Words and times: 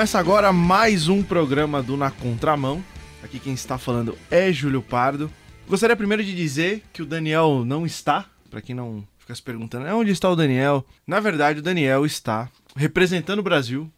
Começa 0.00 0.18
agora 0.18 0.50
mais 0.50 1.08
um 1.08 1.22
programa 1.22 1.82
do 1.82 1.94
Na 1.94 2.10
Contramão. 2.10 2.82
Aqui 3.22 3.38
quem 3.38 3.52
está 3.52 3.76
falando 3.76 4.16
é 4.30 4.50
Júlio 4.50 4.80
Pardo. 4.80 5.30
Gostaria 5.68 5.94
primeiro 5.94 6.24
de 6.24 6.34
dizer 6.34 6.82
que 6.90 7.02
o 7.02 7.04
Daniel 7.04 7.66
não 7.66 7.84
está, 7.84 8.24
para 8.48 8.62
quem 8.62 8.74
não 8.74 9.06
fica 9.18 9.34
se 9.34 9.42
perguntando, 9.42 9.86
é 9.86 9.94
onde 9.94 10.10
está 10.10 10.30
o 10.30 10.34
Daniel? 10.34 10.86
Na 11.06 11.20
verdade, 11.20 11.58
o 11.58 11.62
Daniel 11.62 12.06
está 12.06 12.48
representando 12.74 13.40
o 13.40 13.42
Brasil 13.42 13.92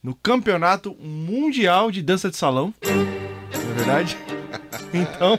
no 0.00 0.14
Campeonato 0.14 0.94
Mundial 0.94 1.90
de 1.90 2.00
Dança 2.00 2.30
de 2.30 2.36
Salão. 2.36 2.72
Não 2.84 3.72
é 3.72 3.74
verdade? 3.74 4.16
Então, 4.94 5.36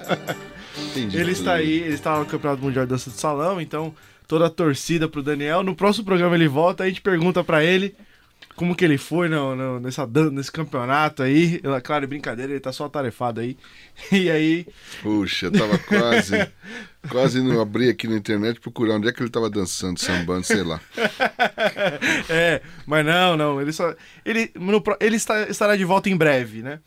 Entendi 0.89 1.17
ele 1.17 1.31
está 1.31 1.53
aí, 1.53 1.83
ele 1.83 1.93
está 1.93 2.19
no 2.19 2.25
Campeonato 2.25 2.61
Mundial 2.61 2.85
de 2.85 2.89
Dança 2.89 3.09
de 3.09 3.16
Salão, 3.17 3.61
então 3.61 3.95
toda 4.27 4.47
a 4.47 4.49
torcida 4.49 5.07
pro 5.07 5.23
Daniel. 5.23 5.63
No 5.63 5.73
próximo 5.73 6.03
programa 6.03 6.35
ele 6.35 6.49
volta, 6.49 6.83
a 6.83 6.88
gente 6.88 6.99
pergunta 6.99 7.43
pra 7.45 7.63
ele 7.63 7.95
como 8.55 8.75
que 8.75 8.84
ele 8.85 8.98
foi 8.98 9.27
no, 9.30 9.55
no- 9.55 9.80
nessa, 9.80 10.05
nesse 10.31 10.52
campeonato 10.52 11.23
aí. 11.23 11.61
Claro, 11.84 12.03
é 12.03 12.07
brincadeira, 12.07 12.52
ele 12.52 12.59
tá 12.59 12.71
só 12.71 12.85
atarefado 12.85 13.39
aí. 13.41 13.57
E 14.11 14.30
aí, 14.30 14.66
Puxa, 15.02 15.48
eu 15.48 15.52
tava 15.52 15.77
quase. 15.77 16.52
quase 17.09 17.41
não 17.41 17.61
abri 17.61 17.89
aqui 17.89 18.08
na 18.08 18.16
internet 18.16 18.59
procurar 18.59 18.95
onde 18.95 19.08
é 19.08 19.11
que 19.11 19.21
ele 19.21 19.30
tava 19.30 19.49
dançando, 19.49 19.99
sambando, 19.99 20.44
sei 20.45 20.63
lá. 20.63 20.80
é, 22.30 22.61
mas 22.85 23.05
não, 23.05 23.38
não, 23.38 23.61
ele 23.61 23.71
só. 23.71 23.94
Ele, 24.25 24.52
no 24.55 24.83
ele 24.99 25.16
está- 25.16 25.44
estará 25.49 25.75
de 25.75 25.85
volta 25.85 26.09
em 26.09 26.17
breve, 26.17 26.61
né? 26.61 26.80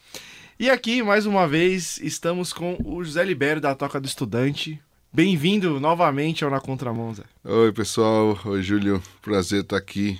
E 0.58 0.70
aqui, 0.70 1.02
mais 1.02 1.26
uma 1.26 1.46
vez, 1.46 1.98
estamos 2.02 2.52
com 2.52 2.78
o 2.84 3.04
José 3.04 3.22
Libério 3.24 3.60
da 3.60 3.74
Toca 3.74 4.00
do 4.00 4.06
Estudante. 4.06 4.80
Bem-vindo 5.12 5.78
novamente 5.80 6.44
ao 6.44 6.50
Na 6.50 6.60
Contramão, 6.60 7.14
Zé. 7.14 7.22
Oi, 7.44 7.72
pessoal. 7.72 8.38
Oi, 8.44 8.62
Júlio. 8.62 9.02
Prazer 9.22 9.62
estar 9.62 9.76
aqui. 9.76 10.18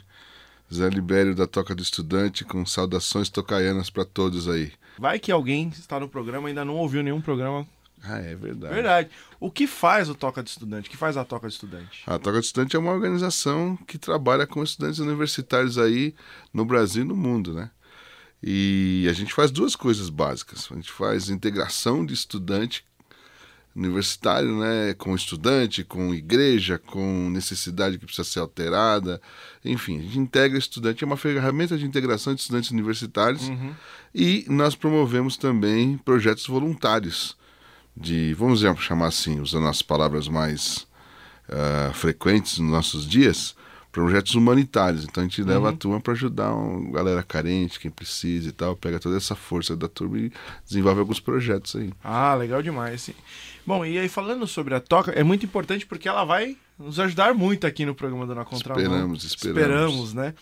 Zé 0.73 0.89
Libério 0.89 1.35
da 1.35 1.47
Toca 1.47 1.75
do 1.75 1.83
Estudante, 1.83 2.45
com 2.45 2.65
saudações 2.67 3.29
tocaianas 3.29 3.91
para 3.91 4.05
todos 4.05 4.49
aí. 4.49 4.73
Vai 4.99 5.19
que 5.19 5.31
alguém 5.31 5.69
está 5.69 6.01
no 6.01 6.09
programa 6.09 6.49
e 6.49 6.51
ainda 6.51 6.65
não 6.65 6.75
ouviu 6.75 7.03
nenhum 7.03 7.21
programa. 7.21 7.67
Ah, 8.03 8.19
é 8.19 8.35
verdade. 8.35 8.75
Verdade. 8.75 9.11
O 9.41 9.51
que 9.51 9.67
faz 9.67 10.09
o 10.09 10.15
Toca 10.15 10.43
do 10.43 10.47
Estudante? 10.47 10.89
O 10.89 10.91
que 10.91 10.97
faz 10.97 11.17
a 11.17 11.25
Toca 11.25 11.47
do 11.47 11.51
Estudante? 11.51 12.03
A 12.07 12.19
Toca 12.19 12.39
do 12.39 12.45
Estudante 12.45 12.77
é 12.77 12.79
uma 12.79 12.93
organização 12.93 13.77
que 13.87 13.99
trabalha 13.99 14.47
com 14.47 14.63
estudantes 14.63 14.99
universitários 14.99 15.79
aí 15.79 16.15
no 16.53 16.65
Brasil 16.65 17.03
e 17.03 17.07
no 17.07 17.17
mundo, 17.17 17.53
né? 17.53 17.71
E 18.43 19.07
a 19.09 19.13
gente 19.13 19.33
faz 19.33 19.51
duas 19.51 19.75
coisas 19.75 20.09
básicas. 20.09 20.69
A 20.71 20.75
gente 20.75 20.91
faz 20.93 21.29
integração 21.31 22.05
de 22.05 22.15
estudante 22.15 22.85
universitário, 23.77 24.59
né, 24.59 24.95
com 24.95 25.15
estudante, 25.15 25.85
com 25.85 26.15
igreja, 26.15 26.79
com 26.79 27.29
necessidade 27.31 27.99
que 27.99 28.07
precisa 28.07 28.25
ser 28.29 28.41
alterada, 28.41 29.21
enfim, 29.65 29.99
a 29.99 30.03
gente 30.03 30.19
integra 30.19 30.59
estudante, 30.59 31.05
é 31.05 31.07
uma 31.07 31.17
ferramenta 31.17 31.77
de 31.77 31.85
integração 31.85 32.35
de 32.35 32.41
estudantes 32.41 32.71
universitários. 32.71 33.51
E 34.15 34.47
nós 34.49 34.75
promovemos 34.75 35.37
também 35.37 35.99
projetos 35.99 36.47
voluntários 36.47 37.37
de, 37.97 38.35
vamos 38.35 38.61
dizer, 38.61 38.77
chamar 38.79 39.09
assim, 39.09 39.41
usando 39.41 39.67
as 39.67 39.83
palavras 39.83 40.27
mais 40.29 40.87
ah, 41.49 41.91
frequentes 41.95 42.59
nos 42.59 42.71
nossos 42.71 43.07
dias, 43.07 43.55
projetos 43.97 44.35
humanitários. 44.35 45.05
Então 45.05 45.23
a 45.23 45.27
gente 45.27 45.43
leva 45.43 45.71
a 45.71 45.73
turma 45.73 45.99
para 45.99 46.13
ajudar 46.13 46.53
uma 46.53 46.93
galera 46.93 47.23
carente, 47.23 47.81
quem 47.81 47.91
precisa 47.91 48.51
e 48.51 48.53
tal, 48.53 48.77
pega 48.77 49.01
toda 49.01 49.17
essa 49.17 49.35
força 49.35 49.75
da 49.75 49.89
turma 49.89 50.19
e 50.19 50.33
desenvolve 50.67 51.01
alguns 51.01 51.19
projetos 51.19 51.75
aí. 51.77 51.91
Ah, 52.05 52.35
legal 52.35 52.61
demais, 52.61 53.01
sim. 53.01 53.15
Bom, 53.65 53.87
e 53.87 53.99
aí 53.99 54.07
falando 54.07 54.47
sobre 54.47 54.75
a 54.75 54.81
Toca, 54.81 55.13
é 55.13 55.23
muito 55.23 55.47
importante 55.47 55.87
porque 55.87 56.07
ela 56.07 56.27
vai 56.27 56.59
nos 56.79 57.01
ajudar 57.01 57.33
muito 57.33 57.67
aqui 57.67 57.87
no 57.87 57.95
programa 57.95 58.27
do 58.27 58.35
Na 58.35 58.45
Contramão. 58.45 58.83
Esperamos, 58.83 59.25
esperamos. 59.25 59.65
Esperamos, 59.65 60.15
né? 60.15 60.35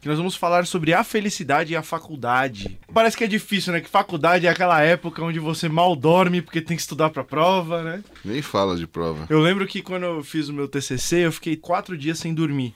Que 0.00 0.08
nós 0.08 0.16
vamos 0.16 0.36
falar 0.36 0.64
sobre 0.64 0.94
a 0.94 1.02
felicidade 1.02 1.72
e 1.72 1.76
a 1.76 1.82
faculdade. 1.82 2.78
Parece 2.94 3.16
que 3.16 3.24
é 3.24 3.26
difícil, 3.26 3.72
né? 3.72 3.80
Que 3.80 3.90
faculdade 3.90 4.46
é 4.46 4.50
aquela 4.50 4.80
época 4.80 5.20
onde 5.20 5.40
você 5.40 5.68
mal 5.68 5.96
dorme 5.96 6.40
porque 6.40 6.60
tem 6.60 6.76
que 6.76 6.82
estudar 6.82 7.10
pra 7.10 7.24
prova, 7.24 7.82
né? 7.82 8.04
Nem 8.24 8.40
fala 8.40 8.76
de 8.76 8.86
prova. 8.86 9.26
Eu 9.28 9.40
lembro 9.40 9.66
que 9.66 9.82
quando 9.82 10.04
eu 10.04 10.22
fiz 10.22 10.48
o 10.48 10.52
meu 10.52 10.68
TCC, 10.68 11.26
eu 11.26 11.32
fiquei 11.32 11.56
quatro 11.56 11.98
dias 11.98 12.20
sem 12.20 12.32
dormir. 12.32 12.72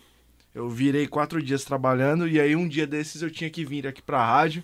Eu 0.54 0.68
virei 0.68 1.06
quatro 1.06 1.42
dias 1.42 1.64
trabalhando 1.64 2.28
e 2.28 2.40
aí 2.40 2.54
um 2.54 2.68
dia 2.68 2.86
desses 2.86 3.22
eu 3.22 3.30
tinha 3.30 3.50
que 3.50 3.64
vir 3.64 3.86
aqui 3.86 4.00
pra 4.00 4.24
rádio. 4.24 4.62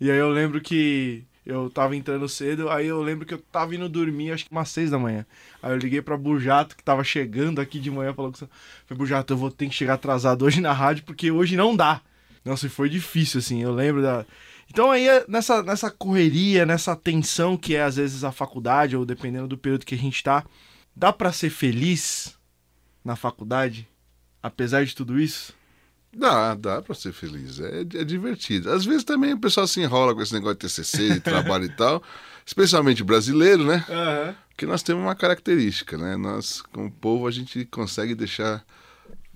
E 0.00 0.10
aí 0.10 0.16
eu 0.16 0.30
lembro 0.30 0.60
que 0.60 1.24
eu 1.44 1.68
tava 1.70 1.96
entrando 1.96 2.28
cedo, 2.28 2.68
aí 2.68 2.86
eu 2.86 3.02
lembro 3.02 3.26
que 3.26 3.34
eu 3.34 3.38
tava 3.38 3.74
indo 3.74 3.88
dormir, 3.88 4.32
acho 4.32 4.44
que 4.44 4.52
umas 4.52 4.68
seis 4.68 4.90
da 4.90 4.98
manhã. 4.98 5.26
Aí 5.62 5.72
eu 5.72 5.76
liguei 5.76 6.00
pra 6.00 6.16
Bujato, 6.16 6.76
que 6.76 6.84
tava 6.84 7.02
chegando 7.02 7.60
aqui 7.60 7.80
de 7.80 7.90
manhã, 7.90 8.12
falou 8.12 8.30
que... 8.30 8.38
Falei, 8.38 8.50
Bujato, 8.90 9.32
eu 9.32 9.36
vou 9.36 9.50
ter 9.50 9.66
que 9.66 9.74
chegar 9.74 9.94
atrasado 9.94 10.44
hoje 10.44 10.60
na 10.60 10.72
rádio, 10.72 11.04
porque 11.04 11.30
hoje 11.30 11.56
não 11.56 11.74
dá. 11.74 12.02
Nossa, 12.44 12.68
foi 12.68 12.88
difícil, 12.88 13.38
assim, 13.38 13.62
eu 13.62 13.72
lembro 13.72 14.02
da... 14.02 14.26
Então 14.70 14.90
aí, 14.90 15.06
nessa, 15.26 15.62
nessa 15.62 15.90
correria, 15.90 16.66
nessa 16.66 16.94
tensão 16.94 17.56
que 17.56 17.74
é 17.74 17.82
às 17.82 17.96
vezes 17.96 18.24
a 18.24 18.30
faculdade, 18.30 18.94
ou 18.94 19.06
dependendo 19.06 19.48
do 19.48 19.56
período 19.56 19.86
que 19.86 19.94
a 19.94 19.98
gente 19.98 20.22
tá, 20.22 20.44
dá 20.94 21.12
pra 21.12 21.32
ser 21.32 21.48
feliz 21.48 22.38
na 23.02 23.16
faculdade, 23.16 23.88
apesar 24.48 24.84
de 24.84 24.94
tudo 24.94 25.20
isso? 25.20 25.52
Dá, 26.12 26.54
dá 26.54 26.82
pra 26.82 26.94
ser 26.94 27.12
feliz. 27.12 27.60
É, 27.60 27.80
é 27.80 28.04
divertido. 28.04 28.70
Às 28.72 28.84
vezes 28.84 29.04
também 29.04 29.34
o 29.34 29.38
pessoal 29.38 29.66
se 29.66 29.80
enrola 29.80 30.14
com 30.14 30.22
esse 30.22 30.32
negócio 30.32 30.56
de 30.56 30.66
TCC, 30.66 31.14
de 31.14 31.20
trabalho 31.22 31.64
e 31.64 31.76
tal. 31.76 32.02
Especialmente 32.44 33.04
brasileiro, 33.04 33.64
né? 33.64 33.84
Aham. 33.88 34.34
Porque 34.48 34.66
nós 34.66 34.82
temos 34.82 35.02
uma 35.04 35.14
característica, 35.14 35.96
né? 35.96 36.16
Nós, 36.16 36.62
como 36.72 36.90
povo, 36.90 37.28
a 37.28 37.30
gente 37.30 37.64
consegue 37.66 38.14
deixar 38.14 38.64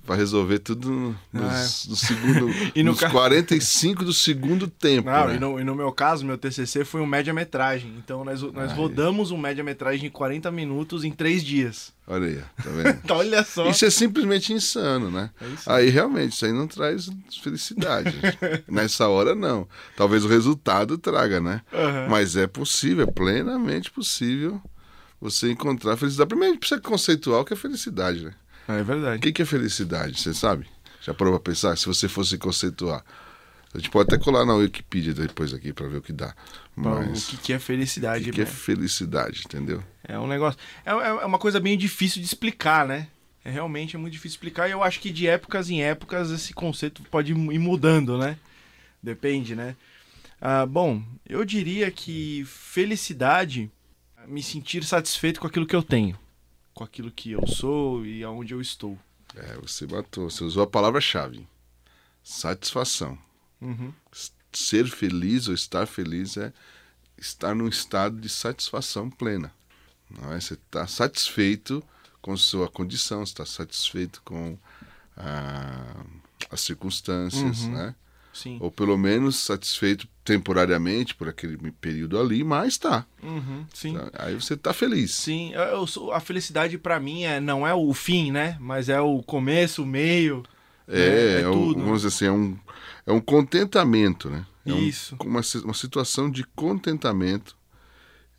para 0.04 0.16
resolver 0.16 0.58
tudo 0.58 0.90
no- 0.90 1.16
nos, 1.32 1.86
no 1.88 1.96
segundo, 1.96 2.48
E 2.74 2.82
no 2.82 2.90
nos 2.90 3.00
ca- 3.00 3.08
45 3.10 4.04
do 4.04 4.12
segundo 4.12 4.66
tempo. 4.66 5.08
Não, 5.08 5.28
né? 5.28 5.36
e, 5.36 5.38
no, 5.38 5.60
e 5.60 5.64
no 5.64 5.74
meu 5.74 5.92
caso, 5.92 6.24
meu 6.24 6.36
TCC 6.36 6.84
foi 6.84 7.00
um 7.00 7.06
média-metragem. 7.06 7.94
Então 7.98 8.24
nós, 8.24 8.42
nós 8.42 8.72
rodamos 8.72 9.30
um 9.30 9.36
média-metragem 9.38 10.00
de 10.02 10.10
40 10.10 10.50
minutos 10.50 11.04
em 11.04 11.10
3 11.12 11.42
dias. 11.44 11.92
Olha 12.06 12.26
aí, 12.26 12.36
tá 12.36 12.70
vendo? 12.70 12.98
Então 13.04 13.16
olha 13.18 13.44
só. 13.44 13.68
Isso 13.70 13.84
é 13.84 13.90
simplesmente 13.90 14.52
insano, 14.52 15.08
né? 15.10 15.30
É. 15.40 15.46
Aí 15.66 15.88
realmente, 15.88 16.32
isso 16.34 16.44
aí 16.44 16.52
não 16.52 16.66
traz 16.66 17.08
felicidade. 17.42 18.12
Nessa 18.68 19.06
hora, 19.08 19.34
não. 19.36 19.68
Talvez 19.96 20.24
o 20.24 20.28
resultado 20.28 20.98
traga, 20.98 21.40
né? 21.40 21.62
Aham. 21.72 22.08
Mas 22.10 22.34
é 22.36 22.46
possível, 22.48 23.04
é 23.04 23.10
plenamente 23.10 23.90
possível 23.90 24.60
você 25.20 25.52
encontrar 25.52 25.96
felicidade. 25.96 26.28
Primeiro, 26.28 26.50
a 26.50 26.54
gente 26.54 26.60
precisa 26.60 26.80
conceituar 26.80 27.40
o 27.40 27.44
que 27.44 27.52
é 27.52 27.56
felicidade, 27.56 28.24
né? 28.24 28.34
É 28.68 28.80
O 28.80 28.84
verdade. 28.84 29.20
que 29.22 29.32
que 29.32 29.42
é 29.42 29.44
felicidade, 29.44 30.18
você 30.20 30.32
sabe? 30.34 30.66
Já 31.00 31.12
parou 31.12 31.32
pra 31.38 31.52
pensar? 31.52 31.76
Se 31.76 31.86
você 31.86 32.08
fosse 32.08 32.38
conceituar. 32.38 33.04
A 33.74 33.78
gente 33.78 33.88
pode 33.90 34.12
até 34.14 34.22
colar 34.22 34.44
na 34.44 34.54
Wikipedia 34.54 35.14
depois 35.14 35.54
aqui 35.54 35.72
pra 35.72 35.88
ver 35.88 35.96
o 35.96 36.02
que 36.02 36.12
dá. 36.12 36.34
Mas 36.76 37.24
O 37.24 37.30
que, 37.30 37.36
que 37.38 37.52
é 37.54 37.58
felicidade? 37.58 38.22
o 38.22 38.24
que, 38.26 38.32
que 38.32 38.40
é 38.42 38.46
felicidade, 38.46 39.42
entendeu? 39.46 39.82
É 40.04 40.18
um 40.18 40.26
negócio. 40.26 40.60
É, 40.84 40.90
é 40.90 40.94
é 41.08 41.24
uma 41.26 41.38
coisa 41.38 41.58
bem 41.58 41.76
difícil 41.78 42.20
de 42.20 42.26
explicar, 42.26 42.86
né? 42.86 43.08
É 43.44 43.50
realmente 43.50 43.96
é 43.96 43.98
muito 43.98 44.12
difícil 44.12 44.36
explicar 44.36 44.68
e 44.68 44.72
eu 44.72 44.82
acho 44.82 45.00
que 45.00 45.10
de 45.10 45.26
épocas 45.26 45.68
em 45.70 45.82
épocas 45.82 46.30
esse 46.30 46.52
conceito 46.52 47.02
pode 47.10 47.32
ir 47.32 47.58
mudando, 47.58 48.16
né? 48.18 48.36
Depende, 49.02 49.56
né? 49.56 49.74
Ah, 50.40 50.66
bom, 50.66 51.02
eu 51.28 51.44
diria 51.44 51.90
que 51.90 52.44
felicidade 52.46 53.70
é 54.22 54.26
me 54.26 54.42
sentir 54.42 54.84
satisfeito 54.84 55.40
com 55.40 55.46
aquilo 55.46 55.66
que 55.66 55.74
eu 55.74 55.82
tenho, 55.82 56.16
com 56.74 56.84
aquilo 56.84 57.10
que 57.10 57.32
eu 57.32 57.46
sou 57.46 58.04
e 58.06 58.22
aonde 58.24 58.54
eu 58.54 58.60
estou. 58.60 58.98
É, 59.34 59.56
você 59.56 59.86
matou, 59.86 60.28
você 60.30 60.44
usou 60.44 60.62
a 60.62 60.66
palavra-chave. 60.66 61.46
Satisfação. 62.22 63.18
Uhum. 63.60 63.92
Ser 64.52 64.86
feliz 64.88 65.48
ou 65.48 65.54
estar 65.54 65.86
feliz 65.86 66.36
é 66.36 66.52
estar 67.16 67.54
num 67.54 67.68
estado 67.68 68.20
de 68.20 68.28
satisfação 68.28 69.08
plena. 69.10 69.52
Não 70.10 70.32
é? 70.32 70.40
Você 70.40 70.54
está 70.54 70.86
satisfeito 70.86 71.82
com 72.20 72.36
sua 72.36 72.68
condição, 72.68 73.22
está 73.22 73.46
satisfeito 73.46 74.20
com 74.24 74.58
ah, 75.16 76.04
as 76.50 76.60
circunstâncias, 76.60 77.62
Uhum. 77.62 77.72
né? 77.72 77.94
Sim. 78.32 78.56
Ou 78.60 78.70
pelo 78.70 78.96
menos 78.96 79.36
satisfeito 79.36 80.08
temporariamente 80.24 81.14
por 81.14 81.28
aquele 81.28 81.56
período 81.72 82.18
ali, 82.18 82.42
mas 82.42 82.78
tá. 82.78 83.04
Uhum, 83.22 83.66
sim. 83.74 83.96
Aí 84.14 84.34
você 84.34 84.56
tá 84.56 84.72
feliz. 84.72 85.12
Sim, 85.14 85.52
eu- 85.52 85.86
eu 85.96 86.12
a 86.12 86.20
felicidade 86.20 86.78
pra 86.78 86.98
mim 86.98 87.24
é, 87.24 87.40
não 87.40 87.66
é 87.66 87.74
o 87.74 87.92
fim, 87.92 88.30
né? 88.32 88.56
Mas 88.60 88.88
é 88.88 89.00
o 89.00 89.22
começo, 89.22 89.82
o 89.82 89.86
meio. 89.86 90.42
É, 90.88 91.00
É, 91.00 91.38
é 91.38 91.40
é 91.42 91.48
um- 91.48 91.52
tudo. 91.52 91.80
vamos 91.80 92.02
dizer 92.02 92.08
assim, 92.08 92.24
é 92.26 92.32
um, 92.32 92.56
é 93.06 93.12
um 93.12 93.20
contentamento, 93.20 94.30
né? 94.30 94.46
É 94.64 94.72
um- 94.72 94.78
Isso. 94.78 95.16
uma, 95.20 95.42
si- 95.42 95.58
uma 95.58 95.74
situação 95.74 96.30
de 96.30 96.44
contentamento. 96.54 97.56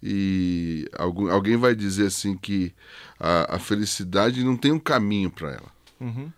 E 0.02 0.90
algum, 0.98 1.30
alguém 1.32 1.56
vai 1.56 1.74
dizer 1.76 2.08
assim 2.08 2.36
que 2.38 2.74
a, 3.20 3.56
a 3.56 3.60
felicidade 3.60 4.44
não 4.44 4.58
tem 4.58 4.72
um 4.72 4.80
caminho 4.80 5.30
para 5.32 5.52
ela. 5.52 5.72
Uhum. 6.00 6.32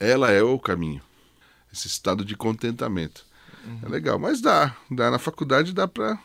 Ela 0.00 0.30
é 0.32 0.42
o 0.42 0.58
caminho. 0.58 1.00
Esse 1.74 1.88
estado 1.88 2.24
de 2.24 2.36
contentamento. 2.36 3.26
É 3.82 3.88
legal, 3.88 4.16
mas 4.16 4.40
dá. 4.40 4.76
dá 4.88 5.10
na 5.10 5.18
faculdade 5.18 5.72
dá 5.72 5.88
para 5.88 6.16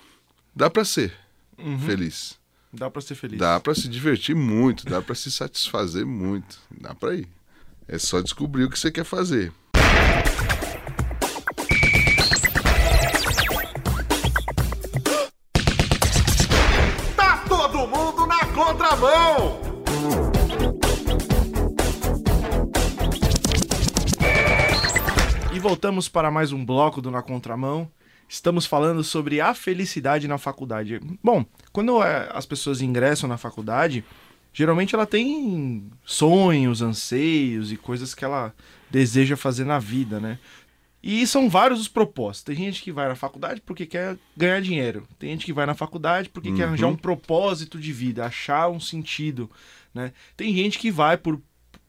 dá 0.55 0.69
para 0.69 0.85
ser 0.85 1.11
Uhum. 1.57 1.79
feliz. 1.79 2.37
Dá 2.71 2.87
pra 2.89 3.01
ser 3.01 3.15
feliz. 3.15 3.39
Dá 3.39 3.59
para 3.59 3.73
se 3.73 3.87
divertir 3.89 4.35
muito, 4.35 4.85
dá 4.85 5.01
para 5.01 5.15
se 5.15 5.31
satisfazer 5.31 6.05
muito. 6.05 6.59
Dá 6.69 6.93
para 6.93 7.15
ir. 7.15 7.27
É 7.87 7.97
só 7.97 8.21
descobrir 8.21 8.65
o 8.65 8.69
que 8.69 8.77
você 8.77 8.91
quer 8.91 9.03
fazer. 9.03 9.51
Voltamos 25.69 26.09
para 26.09 26.31
mais 26.31 26.51
um 26.51 26.65
bloco 26.65 26.99
do 26.99 27.11
Na 27.11 27.21
Contramão. 27.21 27.87
Estamos 28.27 28.65
falando 28.65 29.03
sobre 29.03 29.39
a 29.39 29.53
felicidade 29.53 30.27
na 30.27 30.39
faculdade. 30.39 30.99
Bom, 31.23 31.45
quando 31.71 32.01
é, 32.01 32.27
as 32.33 32.43
pessoas 32.43 32.81
ingressam 32.81 33.29
na 33.29 33.37
faculdade, 33.37 34.03
geralmente 34.51 34.95
ela 34.95 35.05
tem 35.05 35.87
sonhos, 36.03 36.81
anseios 36.81 37.71
e 37.71 37.77
coisas 37.77 38.15
que 38.15 38.25
ela 38.25 38.51
deseja 38.89 39.37
fazer 39.37 39.63
na 39.63 39.77
vida, 39.77 40.19
né? 40.19 40.39
E 41.03 41.27
são 41.27 41.47
vários 41.47 41.79
os 41.79 41.87
propósitos. 41.87 42.45
Tem 42.45 42.55
gente 42.55 42.81
que 42.81 42.91
vai 42.91 43.07
na 43.07 43.15
faculdade 43.15 43.61
porque 43.61 43.85
quer 43.85 44.17
ganhar 44.35 44.59
dinheiro. 44.61 45.07
Tem 45.19 45.29
gente 45.29 45.45
que 45.45 45.53
vai 45.53 45.67
na 45.67 45.75
faculdade 45.75 46.29
porque 46.29 46.49
uhum. 46.49 46.55
quer 46.55 46.63
arranjar 46.63 46.87
um 46.87 46.97
propósito 46.97 47.79
de 47.79 47.93
vida, 47.93 48.25
achar 48.25 48.69
um 48.69 48.79
sentido. 48.79 49.47
Né? 49.93 50.13
Tem 50.35 50.51
gente 50.51 50.79
que 50.79 50.89
vai 50.89 51.15
por, 51.15 51.39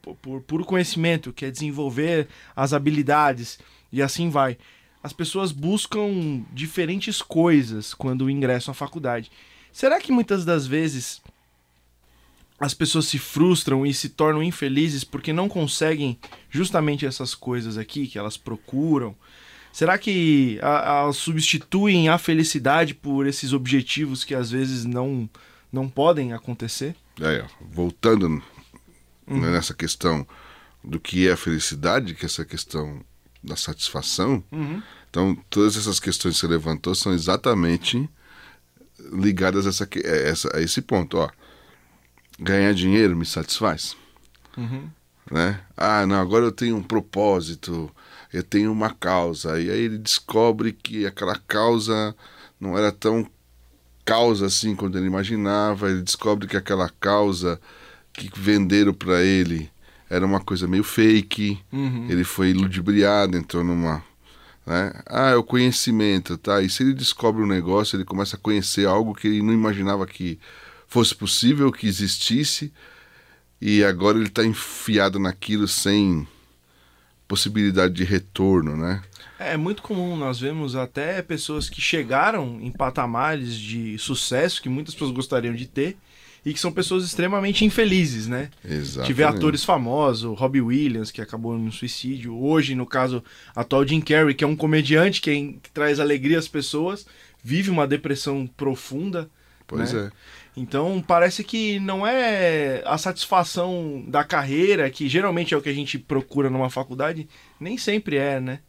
por 0.01 0.41
puro 0.41 0.65
conhecimento, 0.65 1.33
quer 1.33 1.51
desenvolver 1.51 2.27
as 2.55 2.73
habilidades 2.73 3.59
e 3.91 4.01
assim 4.01 4.29
vai. 4.29 4.57
As 5.03 5.13
pessoas 5.13 5.51
buscam 5.51 6.43
diferentes 6.53 7.21
coisas 7.21 7.93
quando 7.93 8.29
ingressam 8.29 8.71
à 8.71 8.75
faculdade. 8.75 9.31
Será 9.71 9.99
que 9.99 10.11
muitas 10.11 10.45
das 10.45 10.67
vezes 10.67 11.21
as 12.59 12.73
pessoas 12.75 13.05
se 13.05 13.17
frustram 13.17 13.85
e 13.85 13.93
se 13.93 14.09
tornam 14.09 14.43
infelizes 14.43 15.03
porque 15.03 15.33
não 15.33 15.49
conseguem 15.49 16.19
justamente 16.49 17.05
essas 17.05 17.33
coisas 17.33 17.77
aqui 17.77 18.05
que 18.05 18.19
elas 18.19 18.37
procuram? 18.37 19.15
Será 19.73 19.97
que 19.97 20.59
elas 20.61 21.17
substituem 21.17 22.09
a 22.09 22.17
felicidade 22.17 22.93
por 22.93 23.25
esses 23.25 23.53
objetivos 23.53 24.23
que 24.23 24.35
às 24.35 24.51
vezes 24.51 24.85
não, 24.85 25.27
não 25.71 25.89
podem 25.89 26.33
acontecer? 26.33 26.95
É, 27.19 27.45
voltando 27.71 28.43
uhum. 29.33 29.51
nessa 29.51 29.73
questão 29.73 30.25
do 30.83 30.99
que 30.99 31.27
é 31.27 31.33
a 31.33 31.37
felicidade, 31.37 32.15
que 32.15 32.25
é 32.25 32.27
essa 32.27 32.45
questão 32.45 33.01
da 33.43 33.55
satisfação, 33.55 34.43
uhum. 34.51 34.81
então 35.09 35.35
todas 35.49 35.75
essas 35.75 35.99
questões 35.99 36.35
que 36.35 36.41
você 36.41 36.47
levantou 36.47 36.93
são 36.93 37.13
exatamente 37.13 38.09
ligadas 39.11 39.65
a, 39.65 39.69
essa, 39.69 39.83
a, 39.83 40.09
essa, 40.09 40.57
a 40.57 40.61
esse 40.61 40.81
ponto. 40.81 41.17
Ó, 41.17 41.29
ganhar 42.39 42.73
dinheiro 42.73 43.15
me 43.15 43.25
satisfaz. 43.25 43.95
Uhum. 44.57 44.89
Né? 45.29 45.59
Ah, 45.77 46.05
não, 46.05 46.17
agora 46.19 46.45
eu 46.45 46.51
tenho 46.51 46.75
um 46.75 46.83
propósito, 46.83 47.89
eu 48.33 48.43
tenho 48.43 48.71
uma 48.71 48.89
causa. 48.93 49.59
E 49.59 49.69
aí 49.69 49.79
ele 49.79 49.97
descobre 49.97 50.73
que 50.73 51.05
aquela 51.05 51.35
causa 51.35 52.15
não 52.59 52.77
era 52.77 52.91
tão 52.91 53.27
causa 54.03 54.47
assim 54.47 54.75
quanto 54.75 54.97
ele 54.97 55.07
imaginava. 55.07 55.89
Ele 55.89 56.01
descobre 56.01 56.47
que 56.47 56.57
aquela 56.57 56.89
causa 56.99 57.59
que 58.13 58.29
venderam 58.35 58.93
para 58.93 59.21
ele 59.21 59.69
era 60.11 60.25
uma 60.25 60.41
coisa 60.41 60.67
meio 60.67 60.83
fake. 60.83 61.57
Uhum. 61.71 62.07
Ele 62.09 62.25
foi 62.25 62.51
ludibriado, 62.51 63.37
entrou 63.37 63.63
numa. 63.63 64.03
Né? 64.65 64.91
Ah, 65.07 65.29
é 65.29 65.35
o 65.35 65.43
conhecimento, 65.43 66.37
tá? 66.37 66.61
E 66.61 66.69
se 66.69 66.83
ele 66.83 66.93
descobre 66.93 67.41
um 67.41 67.47
negócio, 67.47 67.95
ele 67.95 68.03
começa 68.03 68.35
a 68.35 68.39
conhecer 68.39 68.85
algo 68.85 69.15
que 69.15 69.27
ele 69.27 69.41
não 69.41 69.53
imaginava 69.53 70.05
que 70.05 70.37
fosse 70.85 71.15
possível 71.15 71.71
que 71.71 71.87
existisse 71.87 72.73
e 73.61 73.83
agora 73.85 74.17
ele 74.17 74.27
está 74.27 74.43
enfiado 74.43 75.17
naquilo 75.17 75.65
sem 75.65 76.27
possibilidade 77.25 77.93
de 77.93 78.03
retorno, 78.03 78.75
né? 78.75 79.01
É, 79.39 79.53
é 79.53 79.57
muito 79.57 79.81
comum, 79.81 80.17
nós 80.17 80.37
vemos 80.37 80.75
até 80.75 81.21
pessoas 81.21 81.69
que 81.69 81.79
chegaram 81.79 82.59
em 82.61 82.69
patamares 82.69 83.55
de 83.55 83.97
sucesso 83.97 84.61
que 84.61 84.67
muitas 84.67 84.93
pessoas 84.93 85.11
gostariam 85.11 85.55
de 85.55 85.65
ter 85.65 85.95
e 86.45 86.53
que 86.53 86.59
são 86.59 86.71
pessoas 86.71 87.03
extremamente 87.03 87.63
infelizes, 87.63 88.27
né? 88.27 88.49
Exatamente. 88.65 89.07
Tive 89.07 89.23
atores 89.23 89.63
famosos, 89.63 90.37
Robbie 90.37 90.61
Williams, 90.61 91.11
que 91.11 91.21
acabou 91.21 91.57
no 91.57 91.71
suicídio, 91.71 92.35
hoje, 92.35 92.73
no 92.73 92.85
caso, 92.85 93.23
atual 93.55 93.85
Jim 93.85 94.01
Carrey, 94.01 94.33
que 94.33 94.43
é 94.43 94.47
um 94.47 94.55
comediante 94.55 95.21
que, 95.21 95.29
é, 95.29 95.35
que 95.35 95.69
traz 95.71 95.99
alegria 95.99 96.39
às 96.39 96.47
pessoas, 96.47 97.05
vive 97.43 97.69
uma 97.69 97.87
depressão 97.87 98.47
profunda. 98.57 99.29
Pois 99.67 99.93
né? 99.93 100.07
é. 100.07 100.11
Então 100.57 101.03
parece 101.05 101.43
que 101.43 101.79
não 101.79 102.05
é 102.05 102.83
a 102.85 102.97
satisfação 102.97 104.03
da 104.07 104.23
carreira, 104.23 104.89
que 104.89 105.07
geralmente 105.07 105.53
é 105.53 105.57
o 105.57 105.61
que 105.61 105.69
a 105.69 105.73
gente 105.73 105.97
procura 105.97 106.49
numa 106.49 106.69
faculdade, 106.69 107.29
nem 107.59 107.77
sempre 107.77 108.17
é, 108.17 108.39
né? 108.39 108.59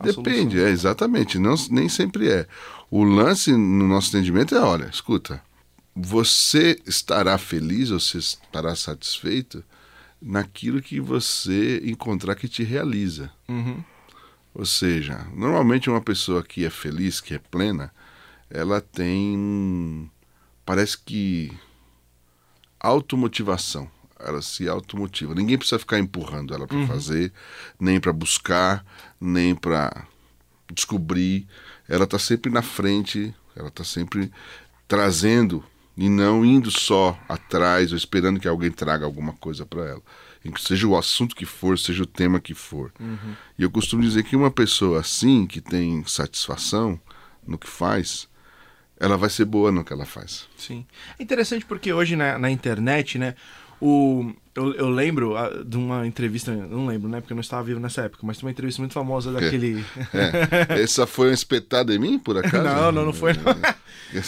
Depende, 0.00 0.52
solução. 0.52 0.66
é 0.66 0.70
exatamente, 0.70 1.38
não, 1.38 1.54
nem 1.70 1.88
sempre 1.88 2.30
é. 2.30 2.46
O 2.90 3.02
lance 3.02 3.50
no 3.50 3.86
nosso 3.86 4.08
entendimento 4.08 4.54
é, 4.54 4.60
olha, 4.60 4.84
escuta, 4.84 5.42
você 6.00 6.80
estará 6.86 7.36
feliz 7.36 7.90
ou 7.90 7.98
você 7.98 8.18
estará 8.18 8.76
satisfeito 8.76 9.64
naquilo 10.22 10.80
que 10.80 11.00
você 11.00 11.80
encontrar 11.84 12.36
que 12.36 12.48
te 12.48 12.62
realiza. 12.62 13.32
Uhum. 13.48 13.82
Ou 14.54 14.64
seja, 14.64 15.26
normalmente 15.34 15.90
uma 15.90 16.00
pessoa 16.00 16.42
que 16.42 16.64
é 16.64 16.70
feliz, 16.70 17.20
que 17.20 17.34
é 17.34 17.38
plena, 17.38 17.92
ela 18.48 18.80
tem 18.80 20.08
parece 20.64 20.98
que 20.98 21.52
automotivação. 22.78 23.90
Ela 24.20 24.42
se 24.42 24.68
automotiva. 24.68 25.34
Ninguém 25.34 25.58
precisa 25.58 25.78
ficar 25.78 25.98
empurrando 25.98 26.54
ela 26.54 26.66
para 26.66 26.76
uhum. 26.76 26.86
fazer, 26.86 27.32
nem 27.78 28.00
para 28.00 28.12
buscar, 28.12 28.84
nem 29.20 29.54
para 29.54 30.06
descobrir. 30.72 31.46
Ela 31.88 32.04
está 32.04 32.18
sempre 32.18 32.50
na 32.50 32.62
frente, 32.62 33.34
ela 33.54 33.68
está 33.68 33.84
sempre 33.84 34.30
trazendo 34.88 35.64
e 35.98 36.08
não 36.08 36.44
indo 36.44 36.70
só 36.70 37.18
atrás 37.28 37.90
ou 37.90 37.98
esperando 37.98 38.38
que 38.38 38.46
alguém 38.46 38.70
traga 38.70 39.04
alguma 39.04 39.32
coisa 39.32 39.66
para 39.66 39.84
ela. 39.84 40.02
Seja 40.56 40.86
o 40.86 40.96
assunto 40.96 41.34
que 41.34 41.44
for, 41.44 41.76
seja 41.76 42.04
o 42.04 42.06
tema 42.06 42.38
que 42.38 42.54
for. 42.54 42.92
Uhum. 43.00 43.34
E 43.58 43.64
eu 43.64 43.70
costumo 43.70 44.00
dizer 44.00 44.22
que 44.22 44.36
uma 44.36 44.50
pessoa 44.50 45.00
assim, 45.00 45.44
que 45.44 45.60
tem 45.60 46.04
satisfação 46.06 46.98
no 47.44 47.58
que 47.58 47.66
faz, 47.66 48.28
ela 48.98 49.16
vai 49.16 49.28
ser 49.28 49.44
boa 49.44 49.72
no 49.72 49.84
que 49.84 49.92
ela 49.92 50.06
faz. 50.06 50.48
Sim. 50.56 50.86
É 51.18 51.22
interessante 51.22 51.66
porque 51.66 51.92
hoje 51.92 52.14
na, 52.14 52.38
na 52.38 52.48
internet, 52.48 53.18
né, 53.18 53.34
o, 53.80 54.32
eu, 54.54 54.74
eu 54.74 54.88
lembro 54.88 55.36
a, 55.36 55.62
de 55.64 55.76
uma 55.76 56.06
entrevista, 56.06 56.52
não 56.52 56.86
lembro, 56.86 57.08
né, 57.08 57.20
porque 57.20 57.32
eu 57.32 57.36
não 57.36 57.42
estava 57.42 57.62
vivo 57.62 57.78
nessa 57.78 58.02
época, 58.02 58.26
mas 58.26 58.38
tem 58.38 58.46
uma 58.46 58.50
entrevista 58.50 58.82
muito 58.82 58.92
famosa 58.92 59.32
daquele... 59.32 59.84
É. 60.12 60.82
Essa 60.82 61.06
foi 61.06 61.28
uma 61.28 61.34
espetada 61.34 61.94
em 61.94 61.98
mim, 61.98 62.18
por 62.18 62.38
acaso? 62.38 62.62
não, 62.64 62.90
não, 62.90 63.06
não 63.06 63.12
foi 63.12 63.32
não. 63.34 63.54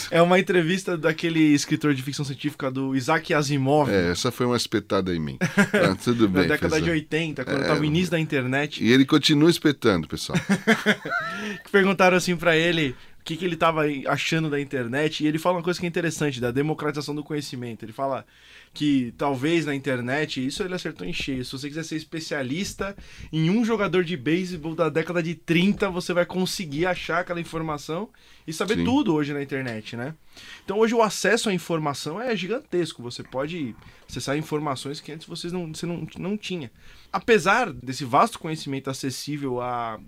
É 0.09 0.21
uma 0.21 0.39
entrevista 0.39 0.97
daquele 0.97 1.39
escritor 1.53 1.93
de 1.93 2.01
ficção 2.01 2.23
científica 2.23 2.69
do 2.69 2.95
Isaac 2.95 3.33
Asimov. 3.33 3.89
É, 3.91 4.11
essa 4.11 4.31
foi 4.31 4.45
uma 4.45 4.57
espetada 4.57 5.13
em 5.13 5.19
mim. 5.19 5.37
Ah, 5.41 5.95
tudo 6.01 6.27
bem. 6.29 6.43
Na 6.43 6.47
década 6.49 6.79
de 6.79 6.89
80, 6.89 7.43
quando 7.43 7.61
estava 7.61 7.79
é, 7.79 7.81
o 7.81 7.85
início 7.85 8.11
da 8.11 8.19
internet. 8.19 8.83
E 8.83 8.91
ele 8.91 9.05
continua 9.05 9.49
espetando, 9.49 10.07
pessoal. 10.07 10.39
que 11.63 11.71
perguntaram 11.71 12.15
assim 12.15 12.35
para 12.35 12.55
ele 12.55 12.95
o 13.19 13.23
que, 13.23 13.35
que 13.35 13.45
ele 13.45 13.55
estava 13.55 13.83
achando 14.07 14.49
da 14.49 14.59
internet. 14.59 15.23
E 15.23 15.27
ele 15.27 15.39
fala 15.39 15.57
uma 15.57 15.63
coisa 15.63 15.79
que 15.79 15.85
é 15.85 15.89
interessante, 15.89 16.39
da 16.39 16.51
democratização 16.51 17.15
do 17.15 17.23
conhecimento. 17.23 17.83
Ele 17.83 17.93
fala 17.93 18.25
que 18.73 19.13
talvez 19.17 19.65
na 19.65 19.75
internet, 19.75 20.45
isso 20.45 20.63
ele 20.63 20.73
acertou 20.73 21.05
em 21.05 21.11
cheio. 21.11 21.43
Se 21.43 21.51
você 21.51 21.67
quiser 21.67 21.83
ser 21.83 21.97
especialista 21.97 22.95
em 23.31 23.49
um 23.49 23.65
jogador 23.65 24.03
de 24.03 24.15
beisebol 24.15 24.75
da 24.75 24.87
década 24.87 25.21
de 25.21 25.35
30, 25.35 25.89
você 25.89 26.13
vai 26.13 26.25
conseguir 26.25 26.85
achar 26.85 27.19
aquela 27.19 27.41
informação 27.41 28.09
e 28.47 28.53
saber 28.53 28.77
Sim. 28.77 28.85
tudo 28.85 29.13
hoje 29.13 29.33
na 29.33 29.41
internet, 29.41 29.97
né? 29.97 30.15
Então 30.63 30.79
hoje 30.79 30.95
o 30.95 31.01
acesso 31.01 31.49
à 31.49 31.53
informação 31.53 32.21
é 32.21 32.35
gigantesco. 32.35 33.03
Você 33.03 33.23
pode 33.23 33.75
acessar 34.09 34.37
informações 34.37 35.01
que 35.01 35.11
antes 35.11 35.27
vocês 35.27 35.51
não, 35.51 35.73
você 35.73 35.85
não, 35.85 36.07
não 36.17 36.37
tinha. 36.37 36.71
Apesar 37.11 37.71
desse 37.71 38.05
vasto 38.05 38.39
conhecimento 38.39 38.89
acessível 38.89 39.61
a 39.61 39.99